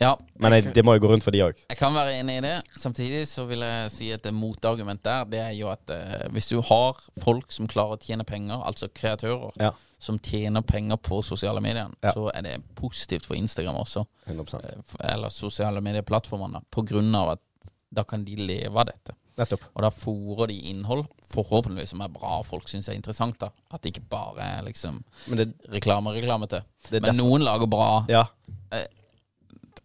[0.00, 1.54] ja Men jeg, det må jo gå rundt for de òg.
[1.68, 2.62] Jeg kan være enig i det.
[2.78, 5.24] Samtidig så vil jeg si et motargument der.
[5.24, 8.88] Det er jo at eh, hvis du har folk som klarer å tjene penger, altså
[8.88, 9.72] kreatører, Ja.
[9.98, 12.12] som tjener penger på sosiale medier, Ja.
[12.12, 14.06] så er det positivt for Instagram også.
[14.26, 14.96] 100%.
[15.00, 16.62] Eller sosiale medieplattformene.
[16.70, 17.40] På grunn av at
[17.92, 19.14] da kan de leve av dette.
[19.40, 19.62] Nettopp.
[19.74, 23.38] Og da fòrer de innhold, forhåpentligvis som er bra og folk syns er interessant.
[23.40, 26.60] da At det ikke bare er liksom Men det, reklame reklame til.
[26.90, 28.04] Det Men derfor- noen lager bra.
[28.08, 28.24] ja.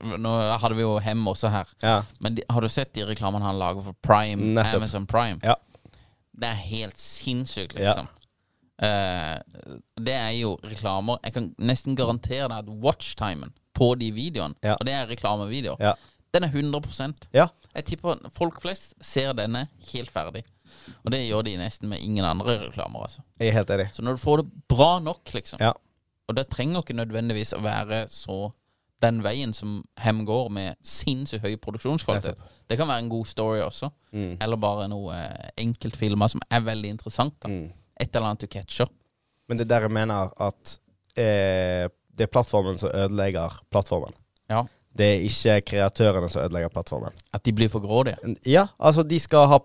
[0.06, 1.70] Nå hadde vi jo Hem også her.
[1.82, 2.02] Ja.
[2.20, 4.42] Men de, har du sett de reklamene han lager for Prime?
[4.58, 4.76] Nettopp.
[4.82, 5.40] Amazon Prime?
[5.44, 5.56] Ja.
[6.36, 8.10] Det er helt sinnssykt, liksom.
[8.84, 9.38] Eh,
[10.04, 14.74] det er jo reklamer Jeg kan nesten garantere deg at watchtimen på de videoene, Ja.
[14.76, 15.94] og det er reklamevideoer, Ja.
[16.36, 17.48] Den er 100% ja.
[17.76, 20.46] Jeg tipper folk flest ser denne helt ferdig.
[21.04, 23.04] Og det gjør de nesten med ingen andre reklamer.
[23.08, 23.88] altså Jeg er helt enig.
[23.94, 25.74] Så når du får det bra nok, liksom Ja.
[26.28, 28.52] Og det trenger ikke nødvendigvis å være så
[29.02, 32.40] den veien som Hem går, med sinnssykt høy produksjonskvalitet.
[32.70, 33.92] Det kan være en god story også.
[34.12, 34.38] Mm.
[34.42, 37.36] Eller bare noe eh, enkeltfilmer som er veldig interessant.
[37.44, 37.74] da Mm.
[38.02, 38.90] Et eller annet du catcher.
[39.48, 40.80] Men det er der jeg mener at
[41.16, 44.14] eh, det er plattformen som ødelegger plattformen.
[44.50, 44.66] Ja
[44.96, 47.12] Det er ikke kreatørene som ødelegger plattformen.
[47.36, 48.16] At de blir for grådige.
[48.48, 49.60] Ja, altså de skal ha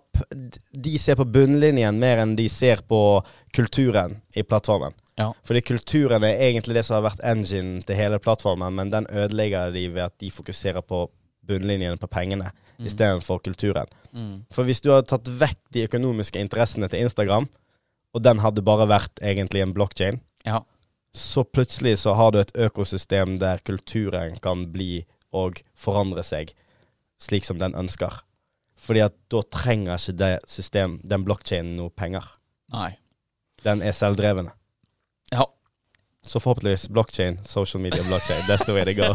[0.75, 3.23] De ser på bunnlinjen mer enn de ser på
[3.55, 4.93] kulturen i plattformen.
[5.21, 5.29] Ja.
[5.47, 9.71] Fordi kulturen er egentlig det som har vært engine til hele plattformen, men den ødelegger
[9.75, 11.05] de ved at de fokuserer på
[11.47, 12.51] bunnlinjen på pengene
[12.81, 13.87] istedenfor kulturen.
[14.17, 14.45] Mm.
[14.51, 17.47] For hvis du hadde tatt vekk de økonomiske interessene til Instagram,
[18.15, 20.63] og den hadde bare vært egentlig en blockchain, Ja.
[21.15, 26.55] så plutselig så har du et økosystem der kulturen kan bli og forandre seg
[27.21, 28.23] slik som den ønsker.
[28.81, 32.25] Fordi at da trenger ikke det system, den blockchainen noe penger.
[32.73, 32.95] Nei.
[33.65, 34.55] Den er selvdrevende.
[35.33, 35.45] Ja.
[36.27, 38.41] Så forhåpentligvis blockchain, social media blockchain.
[38.49, 39.15] That's the way to go.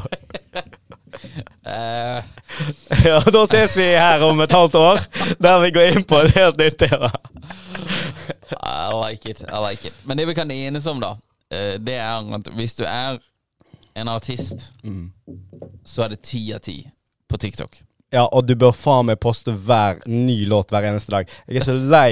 [1.65, 2.21] uh.
[3.05, 5.01] ja, da ses vi her om et halvt år,
[5.41, 7.11] der vi går inn på et helt nytt tema.
[8.61, 9.41] I like it.
[9.49, 9.97] I like it.
[10.05, 11.15] Men det vi kan enes om, da,
[11.49, 13.17] eh, det er at hvis du er
[13.95, 14.71] en artist,
[15.85, 16.81] så er det ti av ti
[17.31, 17.77] på TikTok.
[18.13, 21.31] Ja, og du bør faen meg poste hver ny låt hver eneste dag.
[21.49, 22.11] Jeg er så lei.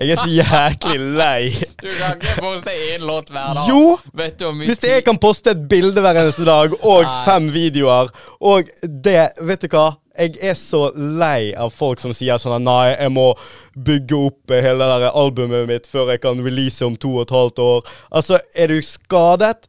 [0.00, 1.50] Jeg er så jæklig lei.
[1.82, 3.68] Du kan ikke poste én låt hver dag.
[3.68, 3.98] Jo!
[4.16, 7.20] Vet du Hvis jeg kan poste et bilde hver eneste dag, og Nei.
[7.28, 8.10] fem videoer,
[8.40, 9.92] og det Vet du hva?
[10.14, 13.28] Jeg er så lei av folk som sier sånn at Nei, jeg må
[13.74, 17.62] bygge opp hele det albumet mitt før jeg kan release om to og et halvt
[17.62, 17.94] år.
[18.14, 19.68] Altså, er du skadet?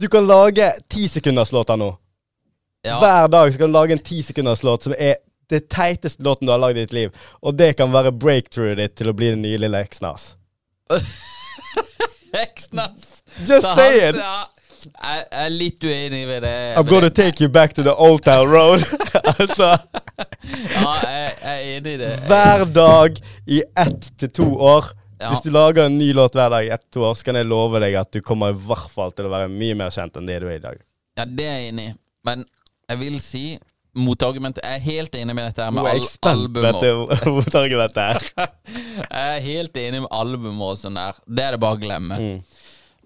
[0.00, 1.96] Du kan lage tisekunderslåter nå.
[2.82, 2.98] Ja.
[2.98, 5.18] Hver dag skal du lage en tisekunderslåt som er
[5.50, 7.10] det teiteste låten du har lagd i ditt liv.
[7.44, 10.30] Og det kan være breakthroughet ditt til å bli den nye lille Eksnas.
[12.44, 13.20] Eksnas.
[13.44, 14.22] Just Så say it!
[14.88, 16.54] Jeg er litt uenig med det.
[16.80, 18.80] I'm gonna take you back to the old town road.
[19.36, 22.14] altså Ja, jeg, jeg er enig i det.
[22.30, 24.94] Hver dag i ett til to år.
[25.20, 25.28] Ja.
[25.34, 27.80] Hvis du lager en ny låt hver dag i ett-to år, så kan jeg love
[27.82, 30.38] deg at du kommer i hvert fall til å være mye mer kjent enn det
[30.40, 30.78] du er i dag.
[31.20, 31.96] Ja, det er jeg enig i.
[32.24, 32.46] Men
[32.88, 33.44] jeg vil si
[34.00, 37.98] motargumentet Jeg er helt enig med dette her med al jeg spent vet albumer.
[38.04, 38.26] er.
[39.10, 41.18] Jeg er helt enig med albumer og sånn der.
[41.26, 42.18] Det er det bare å glemme.
[42.20, 42.60] Mm.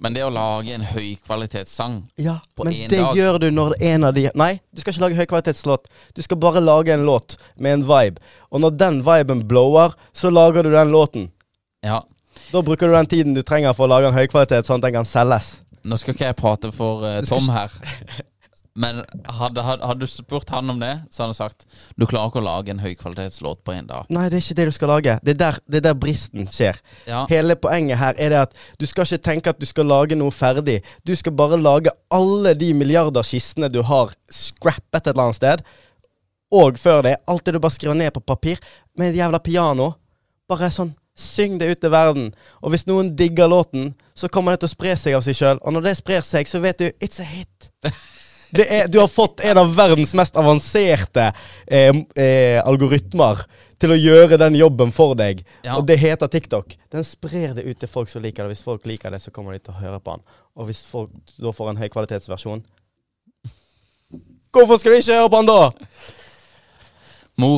[0.04, 3.14] Men det å lage en høykvalitetssang Ja, På men det dag.
[3.16, 5.86] gjør du når en av de Nei, du skal ikke lage høykvalitetslåt.
[6.14, 8.20] Du skal bare lage en låt med en vibe.
[8.50, 11.30] Og når den viben blower, så lager du den låten.
[11.84, 12.02] Ja.
[12.50, 14.98] Da bruker du den tiden du trenger for å lage en høykvalitet, sånn at den
[14.98, 15.58] kan selges.
[15.84, 17.72] Nå skal ikke jeg prate for uh, Tom her.
[18.74, 21.60] Men hadde, hadde, hadde du spurt han om det, så hadde han sagt
[21.94, 24.08] du klarer ikke å lage en høykvalitetslåt på en dag.
[24.10, 25.14] Nei, det er ikke det du skal lage.
[25.22, 26.80] Det er der, det er der bristen skjer.
[27.06, 27.20] Ja.
[27.30, 30.34] Hele poenget her er det at du skal ikke tenke at du skal lage noe
[30.34, 30.80] ferdig.
[31.06, 35.64] Du skal bare lage alle de milliarder kistene du har scrappet et eller annet sted.
[36.54, 38.58] Og før det, alt det du bare skriver ned på papir
[38.98, 39.92] med et jævla piano.
[40.50, 42.32] Bare sånn Syng det ut til verden.
[42.62, 45.60] Og hvis noen digger låten, så kommer det til å spre seg av seg sjøl.
[45.62, 47.70] Og når det sprer seg, så vet du It's a hit.
[48.54, 51.24] Det er, du har fått en av verdens mest avanserte
[51.66, 53.40] eh, eh, algoritmer
[53.82, 55.40] til å gjøre den jobben for deg.
[55.64, 55.74] Ja.
[55.74, 56.76] Og det heter TikTok.
[56.92, 58.54] Den sprer det ut til folk som liker det.
[58.54, 60.22] Hvis folk liker det, så kommer de til å høre på den.
[60.54, 62.62] Og hvis folk da får en høykvalitetsversjon
[64.54, 65.58] Hvorfor skal de ikke høre på den da?
[67.42, 67.50] Mo,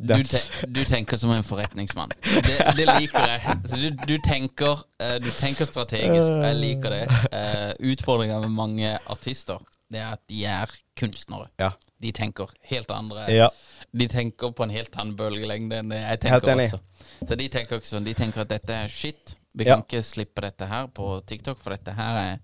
[0.00, 2.10] du, te du tenker som en forretningsmann.
[2.46, 3.56] Det, det liker jeg.
[3.68, 7.04] Så du, du, tenker, eh, du tenker strategisk, og jeg liker det.
[7.30, 11.46] Uh, Utfordringa med mange artister, det er at de er kunstnere.
[11.60, 11.70] Ja.
[12.02, 13.48] De tenker helt andre Ja.
[13.94, 16.80] De tenker på en helt annen bølgelengde enn jeg Helt tenker også.
[17.28, 18.04] Så de tenker ikke sånn.
[18.08, 19.36] De tenker at dette er shit.
[19.54, 19.76] Vi Ja.
[19.76, 22.38] kan ikke slippe dette her på TikTok, for dette her er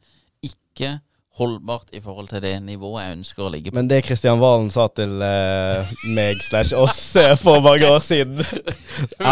[0.47, 1.01] ikke
[1.41, 3.79] holdbart i forhold til det nivået jeg ønsker å ligge på.
[3.81, 8.45] Men det Kristian Valen sa til eh, meg slash oss eh, for mange år siden.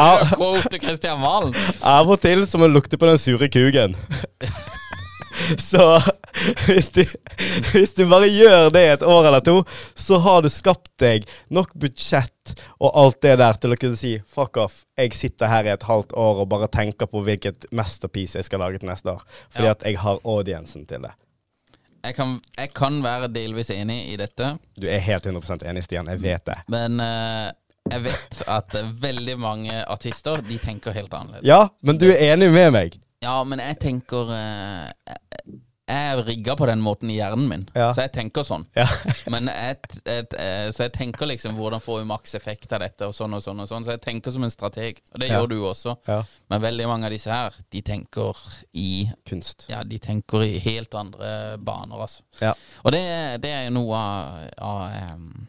[1.94, 3.96] Av og til som å lukte på den sure kugen.
[5.58, 5.84] Så
[6.66, 7.02] hvis du,
[7.72, 9.60] hvis du bare gjør det et år eller to,
[9.98, 14.16] så har du skapt deg nok budsjett og alt det der til å kunne si
[14.26, 18.38] fuck off, jeg sitter her i et halvt år og bare tenker på hvilket masterpiece
[18.40, 19.22] jeg skal lage til neste år.
[19.54, 19.76] Fordi Ja.
[19.78, 21.14] at jeg har audiencen til det.
[22.04, 26.06] Jeg kan, jeg kan være delvis enig i dette, Du er helt 100% enig, Stian.
[26.06, 26.58] Jeg vet det.
[26.70, 27.48] men uh,
[27.88, 31.46] jeg vet at veldig mange artister De tenker helt annerledes.
[31.48, 32.98] Ja, men du er enig med meg.
[33.24, 35.14] Ja, men jeg tenker eh,
[35.88, 37.92] jeg- Jeg rigga på den måten i hjernen min, Ja.
[37.92, 38.66] så jeg tenker sånn.
[38.76, 38.84] Ja.
[39.30, 43.06] Men jeg, et, eh, så jeg tenker liksom hvordan får vi maks effekt av dette,
[43.06, 43.60] og sånn og sånn.
[43.60, 45.40] og sånn Så jeg tenker som en strateg, og det Ja.
[45.40, 45.96] gjør du også.
[46.50, 48.36] Men veldig mange av disse her, de tenker
[48.74, 49.66] i Kunst.
[49.68, 52.20] Ja, de tenker i helt andre baner, altså.
[52.40, 52.52] Ja.
[52.84, 55.46] Og det, det er noe av, av um,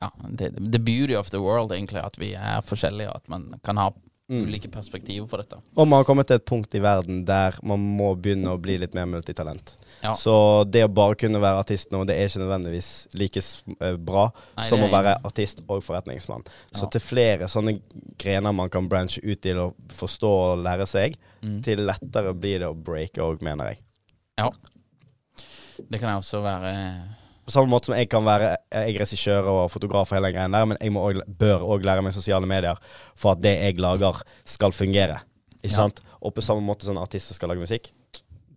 [0.00, 2.02] ja, the, the beauty of the world, egentlig.
[2.04, 3.90] At vi er forskjellige, at man kan ha
[4.32, 4.46] Mm.
[4.48, 5.58] ulike perspektiver på dette.
[5.76, 8.78] Og man har kommet til et punkt i verden der man må begynne å bli
[8.80, 9.74] litt mer multitalent.
[10.00, 10.14] Ja.
[10.16, 14.30] Så det å bare kunne være artist nå, det er ikke nødvendigvis like eh, bra
[14.56, 16.46] Nei, som å være artist og forretningsmann.
[16.72, 16.90] Så Ja.
[16.96, 17.76] til flere sånne
[18.18, 21.60] grener man kan branche ut til å forstå og lære seg, Mm.
[21.62, 23.78] til lettere blir det å breake òg, mener jeg.
[24.38, 24.50] Ja.
[25.90, 26.72] Det kan også være
[27.44, 30.52] På samme måte som jeg kan være jeg er regissør og fotograf og hele greien
[30.54, 32.78] der, men jeg må også, bør òg lære meg sosiale medier
[33.18, 35.18] for at det jeg lager, skal fungere.
[35.62, 35.80] Ikke Ja.
[35.82, 36.00] sant?
[36.20, 37.90] Og på samme måte som artister skal lage musikk.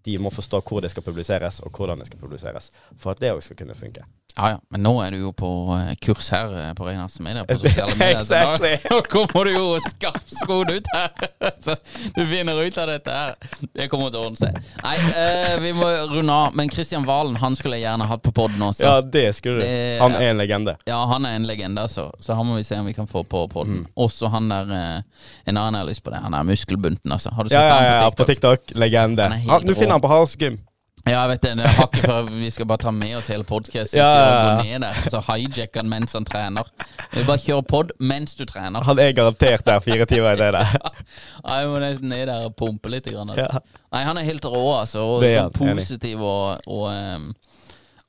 [0.06, 2.72] De må forstå hvor det skal publiseres, og hvordan det skal publiseres.
[2.98, 4.04] For at det òg skal kunne funke.
[4.36, 7.46] Ja, ja, men nå er du jo på eh, kurs her eh, på Reinhardsen Media
[7.48, 8.20] på sosiale medier.
[8.20, 8.74] Exactly.
[8.92, 11.14] Nå, kommer du jo skarpskodd ut her!
[11.66, 11.76] Så
[12.18, 13.38] du finner ut av dette her.
[13.72, 14.60] Det kommer til å ordne seg.
[14.84, 16.58] Nei, eh, vi må runde av.
[16.60, 18.84] Men Kristian Valen han skulle jeg gjerne hatt på poden også.
[18.84, 20.04] Ja, det skulle du.
[20.04, 20.76] Han er en legende.
[20.90, 22.10] Ja, han er en legende, altså.
[22.20, 23.86] Så han må vi se om vi kan få på podden.
[23.86, 23.90] Mm.
[24.04, 26.20] Også han der eh, En annen jeg har lyst på det.
[26.28, 27.32] Han er muskelbunten, altså.
[27.32, 28.66] Har du sett Ja, ja, han ja, på på TikTok?
[28.68, 28.80] TikTok.
[28.84, 29.32] Legende.
[29.32, 30.60] Han Han, du finner han på gym.
[31.06, 31.52] Ja, jeg vet det.
[31.60, 34.64] Det hakket før vi skal bare ta med oss hele podkasten Ja, ja, og gå
[34.66, 35.02] ned der.
[35.14, 36.72] Så hijacker han mens han trener.
[37.12, 38.82] Vi bare kjører pod mens du trener.
[38.88, 40.74] Han er garantert der fire timer i det der.
[41.46, 43.06] ja, Jeg må nesten ned der og pumpe litt.
[43.06, 43.46] Grann, altså.
[43.46, 43.84] Ja.
[43.94, 45.06] Nei, han er helt rå, altså.
[45.06, 47.30] Og sånn positiv og, og um,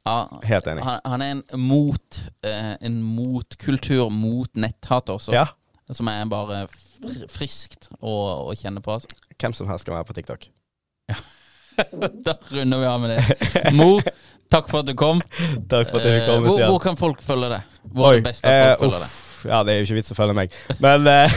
[0.07, 0.19] ja,
[0.49, 0.89] Helt enig.
[0.89, 5.37] han, han er en mot uh, En motkultur mot netthat også.
[5.37, 5.51] Ja.
[5.93, 8.13] Som er bare fr friskt å,
[8.49, 8.97] å kjenne på.
[8.97, 9.13] Altså.
[9.37, 10.49] Hvem som helst kan være på TikTok.
[12.27, 13.23] Da runder vi av med det.
[13.77, 14.01] Mo,
[14.53, 15.21] takk for at du kom.
[15.71, 17.79] Takk for at jeg kom, Eh, hvor, hvor kan folk følge deg?
[17.93, 19.23] Hvor er det beste at folk eh, følger deg?
[19.47, 20.55] Ja, det er jo ikke vits å følge meg.
[20.83, 21.37] Men uh,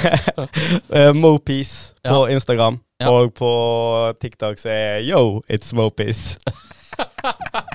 [0.97, 2.31] eh, Mopeace på Ja.
[2.33, 2.79] Instagram.
[2.99, 3.11] Ja.
[3.13, 3.49] Og på
[4.19, 6.39] TikTok så er yo, it's Mopeace.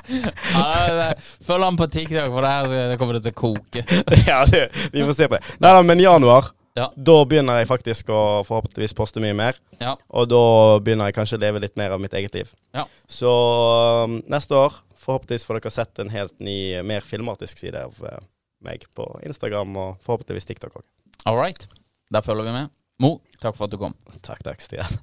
[0.04, 1.12] Ja,
[1.46, 3.84] Følg han på TikTok, for det her det kommer det til å koke.
[4.28, 5.54] ja, det, vi får se på det.
[5.64, 6.88] Nei da, men januar, Ja.
[6.96, 9.58] da begynner jeg faktisk å forhåpentligvis poste mye mer.
[9.78, 9.92] Ja.
[10.10, 10.42] Og da
[10.82, 12.50] begynner jeg kanskje å leve litt mer av mitt eget liv.
[12.74, 12.88] Ja.
[13.06, 18.00] Så um, neste år, forhåpentligvis får dere sett en helt ny, mer filmatisk side av
[18.02, 18.18] uh,
[18.66, 20.88] meg på Instagram og forhåpentligvis TikTok òg.
[21.30, 21.62] All right.
[22.10, 22.74] Da følger vi med.
[22.98, 23.94] Mo, takk for at du kom.
[24.26, 24.98] Takk, takk, Stian.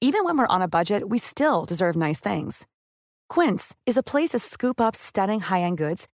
[0.00, 2.64] Even when we're on a budget, we still deserve nice things.
[3.28, 6.06] Quince is a place to scoop up stunning high-end goods